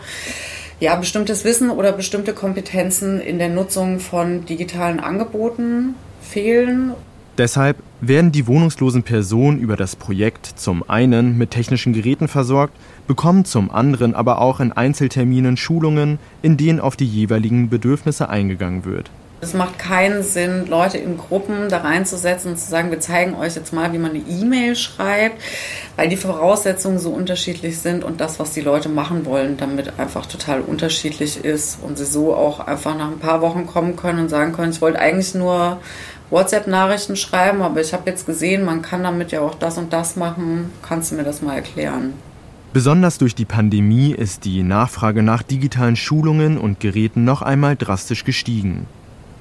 ja, 0.81 0.95
bestimmtes 0.97 1.45
Wissen 1.45 1.71
oder 1.71 1.93
bestimmte 1.93 2.33
Kompetenzen 2.33 3.21
in 3.21 3.39
der 3.39 3.49
Nutzung 3.49 4.01
von 4.01 4.45
digitalen 4.47 5.01
Angeboten 5.01 5.95
fehlen. 6.21 6.93
Deshalb 7.37 7.77
werden 8.01 8.33
die 8.33 8.49
wohnungslosen 8.49 9.05
Personen 9.05 9.61
über 9.61 9.77
das 9.77 9.95
Projekt 9.95 10.47
zum 10.57 10.89
einen 10.89 11.39
mit 11.39 11.53
technischen 11.53 11.93
Geräten 11.93 12.27
versorgt, 12.27 12.75
bekommen 13.07 13.45
zum 13.45 13.71
anderen 13.71 14.15
aber 14.15 14.41
auch 14.41 14.59
in 14.59 14.73
Einzelterminen 14.73 15.57
Schulungen, 15.57 16.19
in 16.43 16.57
denen 16.57 16.81
auf 16.81 16.97
die 16.97 17.07
jeweiligen 17.07 17.69
Bedürfnisse 17.69 18.29
eingegangen 18.29 18.85
wird. 18.85 19.11
Es 19.41 19.55
macht 19.55 19.79
keinen 19.79 20.25
Sinn, 20.25 20.67
Leute 20.67 20.99
in 20.99 21.17
Gruppen 21.17 21.69
da 21.69 21.79
reinzusetzen 21.79 22.51
und 22.51 22.57
zu 22.57 22.69
sagen, 22.69 22.91
wir 22.91 22.99
zeigen 22.99 23.37
euch 23.37 23.55
jetzt 23.55 23.73
mal, 23.73 23.93
wie 23.93 23.99
man 23.99 24.11
eine 24.11 24.19
E-Mail 24.19 24.75
schreibt, 24.75 25.41
weil 25.95 26.09
die 26.09 26.17
Voraussetzungen 26.17 26.99
so 26.99 27.11
unterschiedlich 27.11 27.79
sind 27.79 28.03
und 28.03 28.21
das, 28.21 28.41
was 28.41 28.51
die 28.51 28.63
Leute 28.63 28.89
machen 28.89 29.25
wollen, 29.27 29.57
damit 29.57 29.97
einfach 30.01 30.27
total 30.27 30.61
unterschiedlich 30.61 31.45
ist 31.45 31.79
und 31.83 31.97
sie 31.99 32.05
so 32.05 32.35
auch 32.35 32.59
einfach 32.59 32.97
nach 32.97 33.13
ein 33.13 33.21
paar 33.21 33.41
Wochen 33.41 33.65
kommen 33.67 33.95
können 33.95 34.19
und 34.19 34.29
sagen 34.29 34.53
können, 34.53 34.73
ich 34.73 34.81
wollte 34.81 34.99
eigentlich 34.99 35.37
nur 35.37 35.79
WhatsApp-Nachrichten 36.31 37.15
schreiben, 37.15 37.63
aber 37.63 37.81
ich 37.81 37.93
habe 37.93 38.11
jetzt 38.11 38.27
gesehen, 38.27 38.65
man 38.65 38.83
kann 38.83 39.05
damit 39.05 39.31
ja 39.31 39.41
auch 39.41 39.55
das 39.55 39.79
und 39.79 39.93
das 39.93 40.17
machen. 40.17 40.73
Kannst 40.83 41.13
du 41.13 41.15
mir 41.15 41.25
das 41.25 41.43
mal 41.43 41.55
erklären? 41.55 42.15
Besonders 42.73 43.19
durch 43.19 43.37
die 43.37 43.47
Pandemie 43.47 44.13
ist 44.13 44.45
die 44.45 44.65
Nachfrage 44.65 45.23
nach 45.23 45.45
digitalen 45.45 45.97
Schulungen 45.97 46.59
und 46.59 46.81
Geräten 46.81 47.25
noch 47.25 47.41
einmal 47.41 47.77
drastisch 47.77 48.25
gestiegen. 48.25 48.87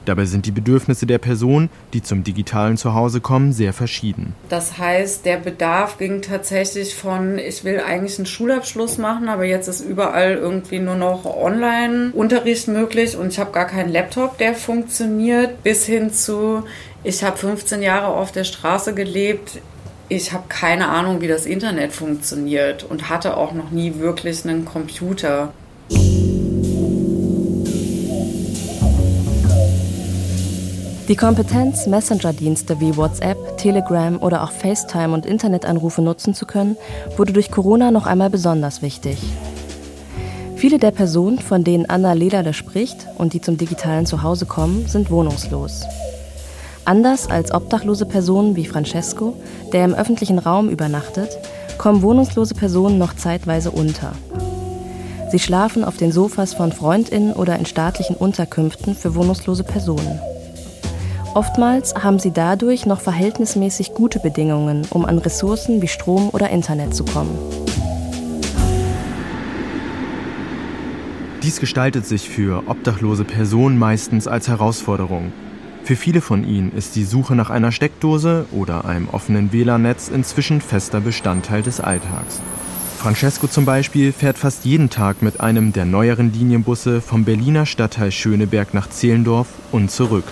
Dabei 0.07 0.23
sind 0.23 0.45
die 0.45 0.51
Bedürfnisse 0.51 1.05
der 1.05 1.17
Personen, 1.17 1.69
die 1.91 2.01
zum 2.01 2.23
digitalen 2.23 2.77
Zuhause 2.77 3.19
kommen, 3.19 3.51
sehr 3.51 3.73
verschieden. 3.73 4.33
Das 4.47 4.77
heißt, 4.77 5.25
der 5.25 5.35
Bedarf 5.35 5.97
ging 5.97 6.21
tatsächlich 6.21 6.95
von, 6.95 7.37
ich 7.37 7.65
will 7.65 7.81
eigentlich 7.85 8.17
einen 8.17 8.25
Schulabschluss 8.25 8.97
machen, 8.97 9.27
aber 9.27 9.43
jetzt 9.43 9.67
ist 9.67 9.81
überall 9.81 10.35
irgendwie 10.35 10.79
nur 10.79 10.95
noch 10.95 11.25
Online-Unterricht 11.25 12.69
möglich 12.69 13.17
und 13.17 13.33
ich 13.33 13.39
habe 13.39 13.51
gar 13.51 13.65
keinen 13.65 13.91
Laptop, 13.91 14.37
der 14.37 14.55
funktioniert, 14.55 15.61
bis 15.61 15.85
hin 15.85 16.13
zu, 16.13 16.63
ich 17.03 17.21
habe 17.25 17.35
15 17.35 17.81
Jahre 17.81 18.07
auf 18.07 18.31
der 18.31 18.45
Straße 18.45 18.93
gelebt, 18.93 19.59
ich 20.07 20.31
habe 20.31 20.45
keine 20.47 20.87
Ahnung, 20.87 21.19
wie 21.19 21.27
das 21.27 21.45
Internet 21.45 21.91
funktioniert 21.91 22.85
und 22.85 23.09
hatte 23.09 23.35
auch 23.35 23.51
noch 23.51 23.71
nie 23.71 23.99
wirklich 23.99 24.45
einen 24.45 24.63
Computer. 24.63 25.51
Die 31.07 31.15
Kompetenz, 31.15 31.87
Messenger-Dienste 31.87 32.81
wie 32.81 32.97
WhatsApp, 32.97 33.57
Telegram 33.57 34.21
oder 34.21 34.43
auch 34.43 34.51
FaceTime 34.51 35.13
und 35.13 35.25
Internetanrufe 35.25 36.01
nutzen 36.01 36.33
zu 36.33 36.45
können, 36.45 36.75
wurde 37.15 37.31
durch 37.31 37.49
Corona 37.49 37.91
noch 37.91 38.05
einmal 38.05 38.29
besonders 38.29 38.81
wichtig. 38.81 39.17
Viele 40.57 40.79
der 40.79 40.91
Personen, 40.91 41.39
von 41.39 41.63
denen 41.63 41.89
Anna 41.89 42.11
Lederle 42.11 42.53
spricht 42.53 43.07
und 43.17 43.31
die 43.31 43.39
zum 43.39 43.57
digitalen 43.57 44.05
Zuhause 44.05 44.45
kommen, 44.45 44.85
sind 44.87 45.09
wohnungslos. 45.09 45.85
Anders 46.83 47.29
als 47.29 47.53
obdachlose 47.53 48.05
Personen 48.05 48.57
wie 48.57 48.65
Francesco, 48.65 49.33
der 49.71 49.85
im 49.85 49.93
öffentlichen 49.93 50.39
Raum 50.39 50.67
übernachtet, 50.67 51.29
kommen 51.77 52.01
wohnungslose 52.01 52.53
Personen 52.53 52.97
noch 52.97 53.15
zeitweise 53.15 53.71
unter. 53.71 54.11
Sie 55.31 55.39
schlafen 55.39 55.85
auf 55.85 55.95
den 55.95 56.11
Sofas 56.11 56.53
von 56.53 56.73
Freundinnen 56.73 57.31
oder 57.31 57.57
in 57.57 57.65
staatlichen 57.65 58.17
Unterkünften 58.17 58.93
für 58.93 59.15
wohnungslose 59.15 59.63
Personen. 59.63 60.19
Oftmals 61.37 61.93
haben 61.93 62.17
sie 62.17 62.31
dadurch 62.31 62.87
noch 62.87 62.99
verhältnismäßig 62.99 63.93
gute 63.93 64.19
Bedingungen, 64.19 64.87
um 64.89 65.05
an 65.05 65.19
Ressourcen 65.19 65.83
wie 65.83 65.87
Strom 65.87 66.29
oder 66.29 66.49
Internet 66.49 66.95
zu 66.95 67.05
kommen. 67.05 67.37
Dies 71.43 71.59
gestaltet 71.59 72.07
sich 72.07 72.27
für 72.27 72.63
obdachlose 72.65 73.23
Personen 73.23 73.77
meistens 73.77 74.27
als 74.27 74.47
Herausforderung. 74.47 75.31
Für 75.83 75.95
viele 75.95 76.21
von 76.21 76.43
ihnen 76.43 76.71
ist 76.75 76.95
die 76.95 77.03
Suche 77.03 77.35
nach 77.35 77.51
einer 77.51 77.71
Steckdose 77.71 78.47
oder 78.51 78.85
einem 78.85 79.07
offenen 79.11 79.53
WLAN-Netz 79.53 80.07
inzwischen 80.07 80.59
fester 80.59 81.01
Bestandteil 81.01 81.61
des 81.61 81.79
Alltags. 81.79 82.41
Francesco 82.97 83.45
zum 83.45 83.63
Beispiel 83.63 84.11
fährt 84.11 84.39
fast 84.39 84.65
jeden 84.65 84.89
Tag 84.89 85.21
mit 85.21 85.39
einem 85.39 85.71
der 85.71 85.85
neueren 85.85 86.33
Linienbusse 86.33 86.99
vom 86.99 87.25
Berliner 87.25 87.67
Stadtteil 87.67 88.11
Schöneberg 88.11 88.73
nach 88.73 88.89
Zehlendorf 88.89 89.49
und 89.71 89.91
zurück. 89.91 90.25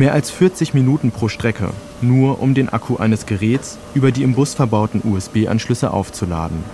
Mehr 0.00 0.14
als 0.14 0.30
40 0.30 0.72
Minuten 0.72 1.10
pro 1.10 1.28
Strecke, 1.28 1.72
nur 2.00 2.40
um 2.40 2.54
den 2.54 2.70
Akku 2.70 2.96
eines 2.96 3.26
Geräts 3.26 3.76
über 3.92 4.12
die 4.12 4.22
im 4.22 4.34
Bus 4.34 4.54
verbauten 4.54 5.02
USB-Anschlüsse 5.04 5.92
aufzuladen. 5.92 6.64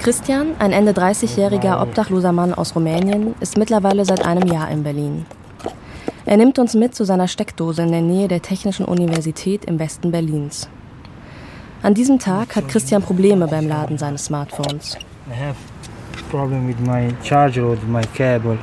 Christian, 0.00 0.56
ein 0.58 0.72
Ende 0.72 0.90
30-jähriger 0.90 1.80
obdachloser 1.80 2.32
Mann 2.32 2.52
aus 2.52 2.74
Rumänien, 2.74 3.36
ist 3.38 3.56
mittlerweile 3.56 4.04
seit 4.04 4.26
einem 4.26 4.48
Jahr 4.52 4.68
in 4.72 4.82
Berlin. 4.82 5.24
Er 6.26 6.36
nimmt 6.36 6.58
uns 6.58 6.74
mit 6.74 6.96
zu 6.96 7.04
seiner 7.04 7.28
Steckdose 7.28 7.82
in 7.82 7.92
der 7.92 8.02
Nähe 8.02 8.26
der 8.26 8.42
Technischen 8.42 8.86
Universität 8.86 9.66
im 9.66 9.78
Westen 9.78 10.10
Berlins. 10.10 10.68
An 11.84 11.94
diesem 11.94 12.18
Tag 12.18 12.56
hat 12.56 12.66
Christian 12.66 13.02
Probleme 13.02 13.46
beim 13.46 13.68
Laden 13.68 13.98
seines 13.98 14.24
Smartphones 14.24 14.98
problem 16.28 16.66
with 16.66 16.78
my 16.80 17.12
charger 17.22 17.64
or 17.64 17.76
my 17.88 18.02
cable. 18.14 18.58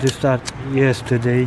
Just 0.00 0.16
start 0.16 0.40
yesterday. 0.74 1.46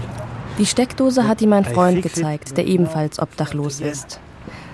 Die 0.57 0.65
Steckdose 0.65 1.27
hat 1.27 1.41
ihm 1.41 1.53
ein 1.53 1.65
Freund 1.65 2.01
gezeigt, 2.01 2.55
der 2.55 2.65
ebenfalls 2.65 3.19
obdachlos 3.19 3.81
ist. 3.81 4.19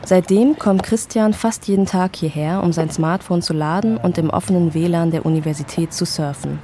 Seitdem 0.05 0.57
kommt 0.57 0.83
Christian 0.83 1.33
fast 1.33 1.67
jeden 1.67 1.85
Tag 1.85 2.15
hierher, 2.15 2.61
um 2.63 2.73
sein 2.73 2.89
Smartphone 2.89 3.41
zu 3.41 3.53
laden 3.53 3.97
und 3.97 4.17
im 4.17 4.29
offenen 4.29 4.73
WLAN 4.73 5.11
der 5.11 5.25
Universität 5.25 5.93
zu 5.93 6.05
surfen. 6.05 6.59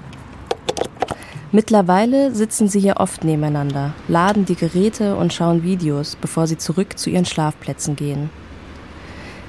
Mittlerweile 1.51 2.35
sitzen 2.35 2.67
sie 2.67 2.79
hier 2.79 2.97
oft 2.97 3.23
nebeneinander, 3.23 3.93
laden 4.07 4.45
die 4.45 4.55
Geräte 4.55 5.15
und 5.15 5.33
schauen 5.33 5.63
Videos, 5.63 6.15
bevor 6.15 6.45
sie 6.45 6.57
zurück 6.57 6.97
zu 6.97 7.09
ihren 7.09 7.25
Schlafplätzen 7.25 7.95
gehen. 7.95 8.29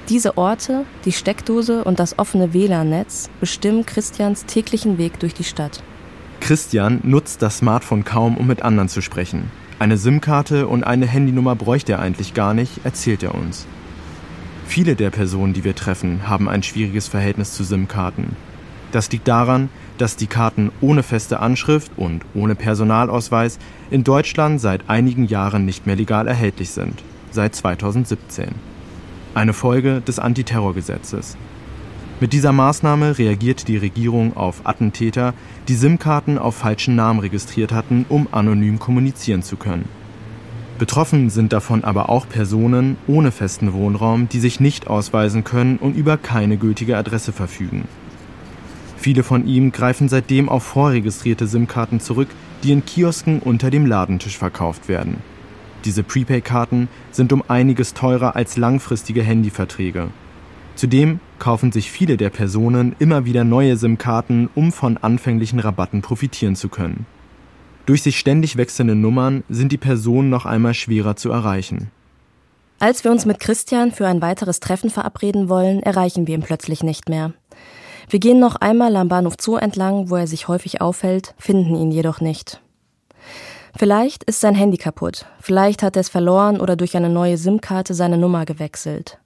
Diese 0.09 0.39
Orte, 0.39 0.85
die 1.05 1.11
Steckdose 1.11 1.83
und 1.83 1.99
das 1.99 2.17
offene 2.17 2.51
WLAN-Netz 2.51 3.29
bestimmen 3.39 3.85
Christians 3.85 4.45
täglichen 4.45 4.97
Weg 4.97 5.19
durch 5.19 5.35
die 5.35 5.43
Stadt. 5.43 5.83
Christian 6.39 6.99
nutzt 7.03 7.43
das 7.43 7.59
Smartphone 7.59 8.03
kaum, 8.03 8.35
um 8.35 8.47
mit 8.47 8.63
anderen 8.63 8.89
zu 8.89 9.01
sprechen. 9.01 9.51
Eine 9.77 9.97
SIM-Karte 9.97 10.67
und 10.67 10.83
eine 10.83 11.05
Handynummer 11.05 11.55
bräuchte 11.55 11.91
er 11.91 11.99
eigentlich 11.99 12.33
gar 12.33 12.55
nicht, 12.55 12.83
erzählt 12.83 13.21
er 13.21 13.35
uns. 13.35 13.67
Viele 14.65 14.95
der 14.95 15.11
Personen, 15.11 15.53
die 15.53 15.63
wir 15.63 15.75
treffen, 15.75 16.27
haben 16.27 16.49
ein 16.49 16.63
schwieriges 16.63 17.07
Verhältnis 17.07 17.53
zu 17.53 17.63
SIM-Karten. 17.63 18.35
Das 18.91 19.11
liegt 19.11 19.27
daran, 19.27 19.69
dass 19.99 20.15
die 20.15 20.25
Karten 20.25 20.71
ohne 20.81 21.03
feste 21.03 21.39
Anschrift 21.39 21.91
und 21.97 22.23
ohne 22.33 22.55
Personalausweis 22.55 23.59
in 23.91 24.03
Deutschland 24.03 24.59
seit 24.59 24.89
einigen 24.89 25.27
Jahren 25.27 25.65
nicht 25.65 25.85
mehr 25.85 25.95
legal 25.95 26.27
erhältlich 26.27 26.71
sind, 26.71 27.03
seit 27.29 27.53
2017 27.53 28.68
eine 29.33 29.53
Folge 29.53 30.01
des 30.01 30.19
Antiterrorgesetzes. 30.19 31.37
Mit 32.19 32.33
dieser 32.33 32.51
Maßnahme 32.51 33.17
reagiert 33.17 33.67
die 33.69 33.77
Regierung 33.77 34.35
auf 34.35 34.65
Attentäter, 34.65 35.33
die 35.69 35.75
SIM-Karten 35.75 36.37
auf 36.37 36.55
falschen 36.55 36.95
Namen 36.95 37.19
registriert 37.19 37.71
hatten, 37.71 38.05
um 38.09 38.27
anonym 38.31 38.77
kommunizieren 38.77 39.41
zu 39.41 39.55
können. 39.55 39.87
Betroffen 40.77 41.29
sind 41.29 41.53
davon 41.53 41.83
aber 41.83 42.09
auch 42.09 42.27
Personen 42.27 42.97
ohne 43.07 43.31
festen 43.31 43.73
Wohnraum, 43.73 44.27
die 44.29 44.39
sich 44.39 44.59
nicht 44.59 44.87
ausweisen 44.87 45.43
können 45.43 45.77
und 45.77 45.95
über 45.95 46.17
keine 46.17 46.57
gültige 46.57 46.97
Adresse 46.97 47.31
verfügen. 47.31 47.85
Viele 48.97 49.23
von 49.23 49.47
ihm 49.47 49.71
greifen 49.71 50.09
seitdem 50.09 50.49
auf 50.49 50.63
vorregistrierte 50.63 51.47
SIM-Karten 51.47 52.01
zurück, 52.01 52.27
die 52.63 52.73
in 52.73 52.85
Kiosken 52.85 53.39
unter 53.39 53.69
dem 53.69 53.85
Ladentisch 53.85 54.37
verkauft 54.37 54.89
werden. 54.89 55.17
Diese 55.85 56.03
Prepaid-Karten 56.03 56.89
sind 57.11 57.31
um 57.31 57.43
einiges 57.47 57.93
teurer 57.93 58.35
als 58.35 58.57
langfristige 58.57 59.23
Handyverträge. 59.23 60.09
Zudem 60.75 61.19
kaufen 61.39 61.71
sich 61.71 61.91
viele 61.91 62.17
der 62.17 62.29
Personen 62.29 62.95
immer 62.99 63.25
wieder 63.25 63.43
neue 63.43 63.75
SIM-Karten, 63.77 64.49
um 64.55 64.71
von 64.71 64.97
anfänglichen 64.97 65.59
Rabatten 65.59 66.01
profitieren 66.01 66.55
zu 66.55 66.69
können. 66.69 67.05
Durch 67.85 68.03
sich 68.03 68.19
ständig 68.19 68.55
wechselnde 68.55 68.95
Nummern 68.95 69.43
sind 69.49 69.71
die 69.71 69.77
Personen 69.77 70.29
noch 70.29 70.45
einmal 70.45 70.73
schwerer 70.73 71.15
zu 71.15 71.31
erreichen. 71.31 71.91
Als 72.79 73.03
wir 73.03 73.11
uns 73.11 73.25
mit 73.25 73.39
Christian 73.39 73.91
für 73.91 74.07
ein 74.07 74.21
weiteres 74.21 74.61
Treffen 74.61 74.89
verabreden 74.89 75.49
wollen, 75.49 75.83
erreichen 75.83 76.27
wir 76.27 76.35
ihn 76.35 76.43
plötzlich 76.43 76.81
nicht 76.81 77.09
mehr. 77.09 77.33
Wir 78.09 78.19
gehen 78.19 78.39
noch 78.39 78.55
einmal 78.55 78.95
am 78.95 79.09
Bahnhof 79.09 79.35
Zoo 79.39 79.57
entlang, 79.57 80.09
wo 80.09 80.15
er 80.15 80.27
sich 80.27 80.47
häufig 80.47 80.81
aufhält, 80.81 81.35
finden 81.37 81.75
ihn 81.75 81.91
jedoch 81.91 82.21
nicht. 82.21 82.61
Vielleicht 83.77 84.23
ist 84.23 84.41
sein 84.41 84.55
Handy 84.55 84.77
kaputt, 84.77 85.25
vielleicht 85.39 85.83
hat 85.83 85.95
er 85.95 86.01
es 86.01 86.09
verloren 86.09 86.59
oder 86.59 86.75
durch 86.75 86.97
eine 86.97 87.09
neue 87.09 87.37
SIM-Karte 87.37 87.93
seine 87.93 88.17
Nummer 88.17 88.45
gewechselt. 88.45 89.19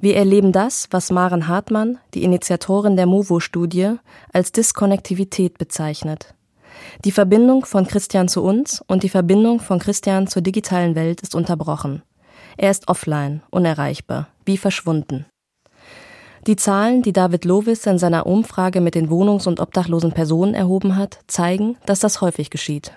Wir 0.00 0.16
erleben 0.16 0.52
das, 0.52 0.88
was 0.90 1.10
Maren 1.10 1.48
Hartmann, 1.48 1.98
die 2.14 2.24
Initiatorin 2.24 2.96
der 2.96 3.06
MOVO-Studie, 3.06 3.94
als 4.32 4.52
Diskonnektivität 4.52 5.56
bezeichnet. 5.58 6.34
Die 7.04 7.12
Verbindung 7.12 7.64
von 7.64 7.86
Christian 7.86 8.28
zu 8.28 8.42
uns 8.42 8.82
und 8.86 9.02
die 9.02 9.08
Verbindung 9.08 9.60
von 9.60 9.78
Christian 9.78 10.26
zur 10.26 10.42
digitalen 10.42 10.94
Welt 10.94 11.20
ist 11.20 11.34
unterbrochen. 11.34 12.02
Er 12.56 12.70
ist 12.70 12.88
offline, 12.88 13.42
unerreichbar, 13.50 14.28
wie 14.44 14.56
verschwunden. 14.56 15.26
Die 16.46 16.56
Zahlen, 16.56 17.02
die 17.02 17.12
David 17.12 17.46
Lovis 17.46 17.86
in 17.86 17.98
seiner 17.98 18.26
Umfrage 18.26 18.80
mit 18.80 18.94
den 18.94 19.08
wohnungs- 19.08 19.48
und 19.48 19.60
obdachlosen 19.60 20.12
Personen 20.12 20.52
erhoben 20.52 20.96
hat, 20.96 21.20
zeigen, 21.26 21.78
dass 21.86 22.00
das 22.00 22.20
häufig 22.20 22.50
geschieht. 22.50 22.92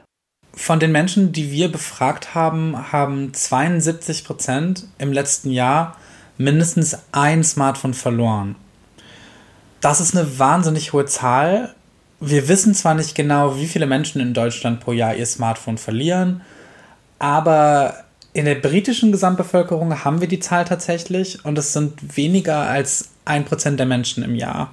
Von 0.58 0.80
den 0.80 0.92
Menschen, 0.92 1.32
die 1.32 1.52
wir 1.52 1.72
befragt 1.72 2.34
haben, 2.34 2.92
haben 2.92 3.32
72 3.32 4.26
Prozent 4.26 4.88
im 4.98 5.14
letzten 5.14 5.52
Jahr 5.52 5.96
mindestens 6.40 6.98
ein 7.12 7.44
Smartphone 7.44 7.94
verloren. 7.94 8.56
Das 9.82 10.02
ist 10.02 10.18
eine 10.18 10.40
wahnsinnig 10.40 10.94
hohe 10.94 11.06
Zahl. 11.06 11.76
Wir 12.20 12.48
wissen 12.48 12.74
zwar 12.74 12.96
nicht 12.96 13.14
genau, 13.14 13.58
wie 13.58 13.68
viele 13.68 13.86
Menschen 13.86 14.20
in 14.20 14.34
Deutschland 14.34 14.80
pro 14.80 14.94
Jahr 14.94 15.16
ihr 15.16 15.28
Smartphone 15.28 15.78
verlieren, 15.78 16.42
aber 17.20 17.94
in 18.34 18.46
der 18.46 18.56
britischen 18.56 19.12
Gesamtbevölkerung 19.12 20.04
haben 20.04 20.22
wir 20.22 20.28
die 20.28 20.40
Zahl 20.40 20.66
tatsächlich 20.66 21.46
und 21.46 21.56
es 21.60 21.72
sind 21.72 22.18
weniger 22.18 22.62
als 22.62 23.10
ein 23.26 23.46
Prozent 23.46 23.80
der 23.80 23.86
Menschen 23.86 24.24
im 24.24 24.34
Jahr. 24.34 24.72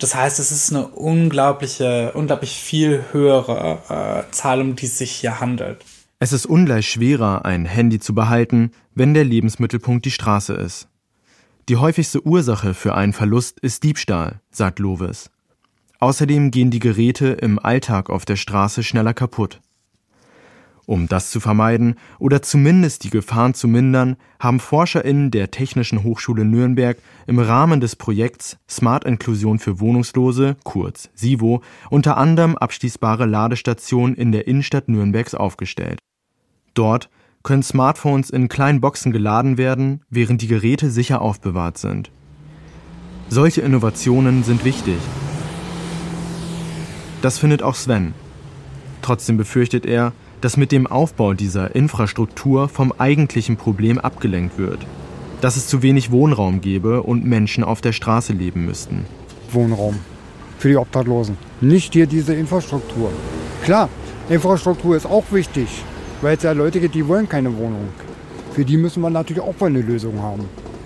Das 0.00 0.14
heißt, 0.14 0.38
es 0.40 0.50
ist 0.50 0.72
eine 0.72 0.88
unglaubliche, 0.88 2.12
unglaublich 2.14 2.58
viel 2.58 3.04
höhere 3.12 4.26
äh, 4.28 4.32
Zahl, 4.32 4.62
um 4.62 4.74
die 4.74 4.86
es 4.86 4.96
sich 4.96 5.12
hier 5.12 5.40
handelt. 5.40 5.84
Es 6.18 6.32
ist 6.32 6.46
ungleich 6.46 6.88
schwerer, 6.88 7.44
ein 7.44 7.66
Handy 7.66 7.98
zu 7.98 8.14
behalten, 8.14 8.72
wenn 8.94 9.12
der 9.14 9.24
Lebensmittelpunkt 9.24 10.06
die 10.06 10.10
Straße 10.10 10.54
ist. 10.54 10.88
Die 11.68 11.76
häufigste 11.76 12.26
Ursache 12.26 12.72
für 12.72 12.94
einen 12.94 13.12
Verlust 13.12 13.60
ist 13.60 13.84
Diebstahl, 13.84 14.40
sagt 14.50 14.78
Lovis. 14.78 15.30
Außerdem 15.98 16.50
gehen 16.50 16.70
die 16.70 16.78
Geräte 16.78 17.28
im 17.28 17.58
Alltag 17.58 18.08
auf 18.08 18.24
der 18.24 18.36
Straße 18.36 18.82
schneller 18.82 19.12
kaputt. 19.12 19.60
Um 20.86 21.08
das 21.08 21.30
zu 21.30 21.40
vermeiden 21.40 21.94
oder 22.18 22.42
zumindest 22.42 23.04
die 23.04 23.10
Gefahren 23.10 23.54
zu 23.54 23.68
mindern, 23.68 24.16
haben 24.38 24.60
ForscherInnen 24.60 25.30
der 25.30 25.50
Technischen 25.50 26.02
Hochschule 26.02 26.44
Nürnberg 26.44 26.98
im 27.26 27.38
Rahmen 27.38 27.80
des 27.80 27.96
Projekts 27.96 28.58
Smart 28.68 29.04
Inklusion 29.04 29.58
für 29.58 29.80
Wohnungslose, 29.80 30.56
kurz 30.64 31.10
SIVO, 31.14 31.62
unter 31.90 32.16
anderem 32.16 32.56
abschließbare 32.56 33.26
Ladestationen 33.26 34.14
in 34.16 34.32
der 34.32 34.48
Innenstadt 34.48 34.88
Nürnbergs 34.88 35.34
aufgestellt. 35.34 35.98
Dort 36.74 37.08
können 37.42 37.62
Smartphones 37.62 38.30
in 38.30 38.48
kleinen 38.48 38.80
Boxen 38.80 39.12
geladen 39.12 39.58
werden, 39.58 40.02
während 40.10 40.42
die 40.42 40.46
Geräte 40.46 40.90
sicher 40.90 41.22
aufbewahrt 41.22 41.78
sind. 41.78 42.10
Solche 43.28 43.60
Innovationen 43.60 44.42
sind 44.42 44.64
wichtig. 44.64 44.98
Das 47.22 47.38
findet 47.38 47.62
auch 47.62 47.74
Sven. 47.74 48.14
Trotzdem 49.02 49.36
befürchtet 49.36 49.86
er, 49.86 50.12
dass 50.40 50.56
mit 50.56 50.72
dem 50.72 50.86
Aufbau 50.86 51.34
dieser 51.34 51.74
Infrastruktur 51.74 52.68
vom 52.68 52.92
eigentlichen 52.96 53.56
Problem 53.56 53.98
abgelenkt 53.98 54.58
wird. 54.58 54.80
Dass 55.40 55.56
es 55.56 55.66
zu 55.66 55.82
wenig 55.82 56.10
Wohnraum 56.10 56.60
gäbe 56.60 57.02
und 57.02 57.24
Menschen 57.24 57.64
auf 57.64 57.80
der 57.80 57.92
Straße 57.92 58.32
leben 58.32 58.64
müssten. 58.64 59.04
Wohnraum 59.52 59.96
für 60.60 60.68
die 60.68 60.76
Obdachlosen. 60.76 61.38
Nicht 61.60 61.94
hier 61.94 62.06
diese 62.06 62.34
Infrastruktur. 62.34 63.10
Klar, 63.64 63.88
Infrastruktur 64.28 64.94
ist 64.94 65.06
auch 65.06 65.24
wichtig, 65.30 65.68
weil 66.20 66.36
es 66.36 66.42
ja 66.42 66.52
Leute 66.52 66.80
gibt, 66.80 66.94
die 66.94 67.08
wollen 67.08 67.28
keine 67.28 67.56
Wohnung. 67.56 67.88
Für 68.52 68.64
die 68.64 68.76
müssen 68.76 69.00
wir 69.02 69.10
natürlich 69.10 69.42
auch 69.42 69.54
eine 69.60 69.80
Lösung 69.80 70.20
haben, 70.20 70.44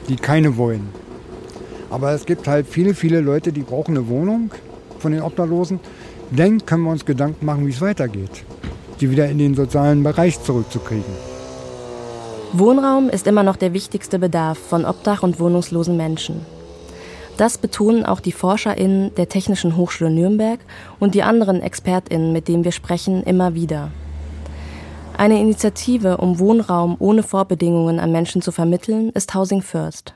die 0.08 0.16
keine 0.16 0.56
wollen. 0.56 0.88
Aber 1.90 2.12
es 2.12 2.24
gibt 2.24 2.46
halt 2.46 2.66
viele, 2.68 2.94
viele 2.94 3.20
Leute, 3.20 3.52
die 3.52 3.62
brauchen 3.62 3.96
eine 3.96 4.08
Wohnung 4.08 4.52
von 5.00 5.12
den 5.12 5.22
Obdachlosen. 5.22 5.80
Dann 6.30 6.64
können 6.64 6.84
wir 6.84 6.90
uns 6.90 7.04
Gedanken 7.04 7.44
machen, 7.44 7.66
wie 7.66 7.70
es 7.70 7.80
weitergeht 7.80 8.44
die 9.00 9.10
wieder 9.10 9.28
in 9.28 9.38
den 9.38 9.54
sozialen 9.54 10.02
Bereich 10.02 10.42
zurückzukriegen. 10.42 11.12
Wohnraum 12.52 13.08
ist 13.08 13.26
immer 13.26 13.42
noch 13.42 13.56
der 13.56 13.72
wichtigste 13.72 14.18
Bedarf 14.18 14.58
von 14.58 14.84
obdach- 14.84 15.22
und 15.22 15.40
wohnungslosen 15.40 15.96
Menschen. 15.96 16.46
Das 17.36 17.58
betonen 17.58 18.06
auch 18.06 18.20
die 18.20 18.30
ForscherInnen 18.30 19.12
der 19.16 19.28
Technischen 19.28 19.76
Hochschule 19.76 20.10
Nürnberg 20.10 20.60
und 21.00 21.16
die 21.16 21.24
anderen 21.24 21.60
ExpertInnen, 21.62 22.32
mit 22.32 22.46
denen 22.46 22.62
wir 22.62 22.70
sprechen, 22.70 23.24
immer 23.24 23.54
wieder. 23.54 23.90
Eine 25.16 25.40
Initiative, 25.40 26.18
um 26.18 26.38
Wohnraum 26.38 26.96
ohne 26.98 27.22
Vorbedingungen 27.22 27.98
an 27.98 28.12
Menschen 28.12 28.42
zu 28.42 28.52
vermitteln, 28.52 29.10
ist 29.10 29.34
Housing 29.34 29.62
First. 29.62 30.14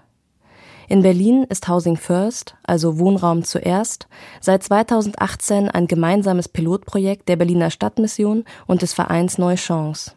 In 0.90 1.02
Berlin 1.02 1.44
ist 1.50 1.68
Housing 1.68 1.98
First, 1.98 2.54
also 2.62 2.98
Wohnraum 2.98 3.44
zuerst, 3.44 4.08
seit 4.40 4.62
2018 4.62 5.68
ein 5.68 5.86
gemeinsames 5.86 6.48
Pilotprojekt 6.48 7.28
der 7.28 7.36
Berliner 7.36 7.70
Stadtmission 7.70 8.44
und 8.66 8.80
des 8.80 8.94
Vereins 8.94 9.36
Neue 9.36 9.56
Chance. 9.56 10.12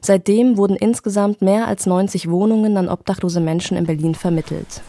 Seitdem 0.00 0.56
wurden 0.56 0.76
insgesamt 0.76 1.42
mehr 1.42 1.66
als 1.66 1.86
90 1.86 2.30
Wohnungen 2.30 2.76
an 2.76 2.88
obdachlose 2.88 3.40
Menschen 3.40 3.76
in 3.76 3.86
Berlin 3.86 4.14
vermittelt. 4.14 4.82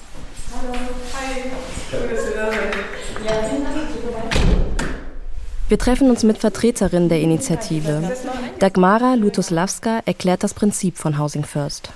Wir 5.70 5.78
treffen 5.80 6.12
uns 6.12 6.24
mit 6.24 6.38
Vertreterinnen 6.38 7.10
der 7.10 7.22
Initiative. 7.22 8.12
Dagmara 8.60 9.16
Lutoslawska 9.16 10.02
erklärt 10.06 10.44
das 10.44 10.54
Prinzip 10.54 10.98
von 10.98 11.18
Housing 11.18 11.46
First. 11.46 11.90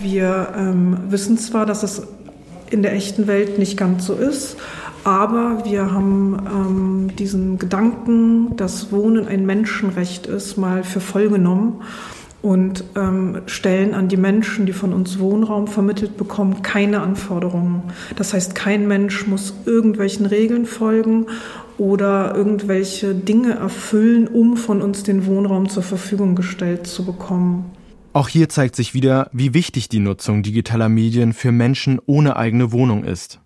Wir 0.00 0.52
ähm, 0.54 1.10
wissen 1.10 1.38
zwar, 1.38 1.64
dass 1.64 1.82
es 1.82 2.02
in 2.70 2.82
der 2.82 2.92
echten 2.92 3.26
Welt 3.26 3.58
nicht 3.58 3.76
ganz 3.76 4.06
so 4.06 4.14
ist. 4.14 4.56
Aber 5.04 5.64
wir 5.64 5.92
haben 5.92 6.36
ähm, 6.46 7.16
diesen 7.16 7.58
Gedanken, 7.58 8.56
dass 8.56 8.92
Wohnen 8.92 9.26
ein 9.26 9.46
Menschenrecht 9.46 10.26
ist, 10.26 10.56
mal 10.56 10.84
für 10.84 11.00
voll 11.00 11.28
genommen 11.28 11.82
und 12.42 12.84
ähm, 12.94 13.42
stellen 13.46 13.94
an 13.94 14.08
die 14.08 14.16
Menschen, 14.16 14.66
die 14.66 14.72
von 14.72 14.92
uns 14.92 15.18
Wohnraum 15.18 15.66
vermittelt 15.66 16.16
bekommen, 16.16 16.62
keine 16.62 17.00
Anforderungen. 17.00 17.84
Das 18.16 18.32
heißt, 18.32 18.54
kein 18.54 18.86
Mensch 18.86 19.26
muss 19.26 19.54
irgendwelchen 19.66 20.26
Regeln 20.26 20.66
folgen 20.66 21.26
oder 21.78 22.34
irgendwelche 22.34 23.14
Dinge 23.14 23.54
erfüllen, 23.54 24.28
um 24.28 24.56
von 24.56 24.82
uns 24.82 25.02
den 25.02 25.26
Wohnraum 25.26 25.68
zur 25.68 25.82
Verfügung 25.82 26.34
gestellt 26.34 26.86
zu 26.86 27.04
bekommen. 27.04 27.77
Auch 28.18 28.26
hier 28.26 28.48
zeigt 28.48 28.74
sich 28.74 28.94
wieder, 28.94 29.30
wie 29.32 29.54
wichtig 29.54 29.88
die 29.88 30.00
Nutzung 30.00 30.42
digitaler 30.42 30.88
Medien 30.88 31.32
für 31.32 31.52
Menschen 31.52 32.00
ohne 32.04 32.34
eigene 32.34 32.72
Wohnung 32.72 33.04
ist. 33.04 33.38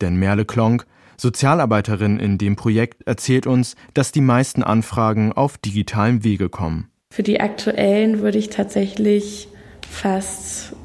Denn 0.00 0.14
Merle 0.14 0.44
Klonk, 0.44 0.86
Sozialarbeiterin 1.16 2.20
in 2.20 2.38
dem 2.38 2.54
Projekt, 2.54 3.04
erzählt 3.08 3.48
uns, 3.48 3.74
dass 3.92 4.12
die 4.12 4.20
meisten 4.20 4.62
Anfragen 4.62 5.32
auf 5.32 5.58
digitalem 5.58 6.22
Wege 6.22 6.48
kommen. 6.48 6.90
Für 7.10 7.24
die 7.24 7.40
aktuellen 7.40 8.20
würde 8.20 8.38
ich 8.38 8.50
tatsächlich 8.50 9.48
fast 9.90 10.76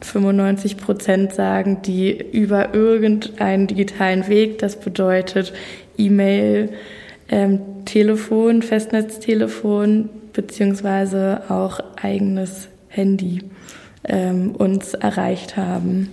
95 0.00 0.76
Prozent 0.76 1.34
sagen, 1.34 1.82
die 1.82 2.20
über 2.32 2.74
irgendeinen 2.74 3.68
digitalen 3.68 4.26
Weg, 4.26 4.58
das 4.58 4.80
bedeutet 4.80 5.52
E-Mail, 5.96 6.70
ähm, 7.28 7.60
Telefon, 7.84 8.62
Festnetztelefon, 8.62 10.08
beziehungsweise 10.36 11.42
auch 11.48 11.80
eigenes 12.00 12.68
Handy 12.88 13.42
ähm, 14.04 14.54
uns 14.54 14.94
erreicht 14.94 15.56
haben. 15.56 16.12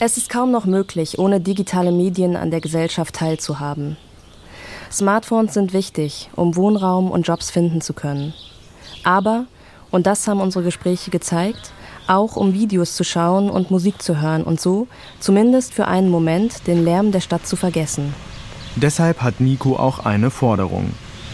Es 0.00 0.16
ist 0.16 0.30
kaum 0.30 0.52
noch 0.52 0.64
möglich, 0.64 1.18
ohne 1.18 1.40
digitale 1.40 1.90
Medien 1.90 2.36
an 2.36 2.50
der 2.52 2.60
Gesellschaft 2.60 3.16
teilzuhaben. 3.16 3.96
Smartphones 4.90 5.54
sind 5.54 5.72
wichtig, 5.72 6.30
um 6.36 6.54
Wohnraum 6.56 7.10
und 7.10 7.26
Jobs 7.26 7.50
finden 7.50 7.80
zu 7.80 7.92
können. 7.92 8.32
Aber, 9.02 9.46
und 9.90 10.06
das 10.06 10.26
haben 10.28 10.40
unsere 10.40 10.64
Gespräche 10.64 11.10
gezeigt, 11.10 11.72
auch 12.06 12.36
um 12.36 12.54
Videos 12.54 12.94
zu 12.94 13.04
schauen 13.04 13.50
und 13.50 13.70
Musik 13.70 14.00
zu 14.00 14.20
hören 14.20 14.44
und 14.44 14.60
so, 14.60 14.86
zumindest 15.20 15.74
für 15.74 15.88
einen 15.88 16.08
Moment, 16.08 16.66
den 16.66 16.84
Lärm 16.84 17.10
der 17.12 17.20
Stadt 17.20 17.46
zu 17.46 17.56
vergessen. 17.56 18.14
Deshalb 18.76 19.20
hat 19.20 19.40
Nico 19.40 19.76
auch 19.76 19.98
eine 20.06 20.30
Forderung. 20.30 20.92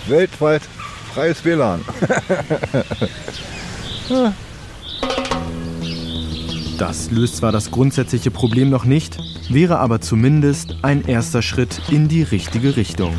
Weltweit 0.09 0.63
freies 1.15 1.45
WLAN. 1.45 1.81
Das 6.77 7.11
löst 7.13 7.37
zwar 7.37 7.53
das 7.53 7.71
grundsätzliche 7.71 8.33
Problem 8.33 8.69
noch 8.69 8.85
nicht, 8.85 9.19
wäre 9.49 9.79
aber 9.79 10.01
zumindest 10.01 10.75
ein 10.83 11.07
erster 11.07 11.41
Schritt 11.41 11.81
in 11.89 12.09
die 12.09 12.25
richtige 12.25 12.77
Richtung. 12.77 13.15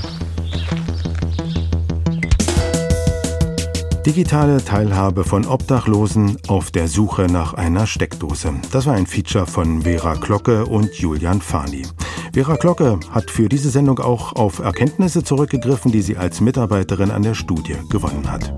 Digitale 4.05 4.63
Teilhabe 4.63 5.23
von 5.23 5.45
Obdachlosen 5.47 6.38
auf 6.47 6.71
der 6.71 6.89
Suche 6.89 7.27
nach 7.27 7.53
einer 7.53 7.88
Steckdose. 7.88 8.53
Das 8.71 8.86
war 8.86 8.95
ein 8.95 9.08
Feature 9.08 9.47
von 9.47 9.84
Vera 9.84 10.15
Glocke 10.15 10.65
und 10.65 10.93
Julian 10.95 11.41
Fani. 11.41 11.84
Vera 12.36 12.58
Glocke 12.58 13.00
hat 13.12 13.32
für 13.32 13.48
diese 13.48 13.69
Sendung 13.69 14.00
auch 14.00 14.34
auf 14.34 14.60
Erkenntnisse 14.60 15.24
zurückgegriffen, 15.24 15.93
die 15.93 16.02
sie 16.02 16.17
als 16.17 16.41
Mitarbeiterin 16.41 17.10
an 17.10 17.24
der 17.24 17.34
Studie 17.34 17.78
gewonnen 17.89 18.30
hat. 18.30 18.54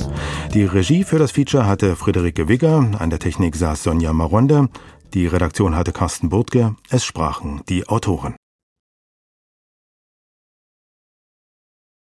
Die 0.55 0.63
Regie 0.63 1.03
für 1.03 1.19
das 1.19 1.29
Feature 1.29 1.67
hatte 1.67 1.95
Friederike 1.95 2.47
Wigger, 2.47 2.89
an 2.97 3.11
der 3.11 3.19
Technik 3.19 3.55
saß 3.55 3.83
Sonja 3.83 4.13
Maronde, 4.13 4.69
die 5.13 5.27
Redaktion 5.27 5.75
hatte 5.75 5.91
Carsten 5.91 6.29
Burtke, 6.29 6.75
es 6.89 7.05
sprachen 7.05 7.61
die 7.69 7.87
Autoren. 7.87 8.36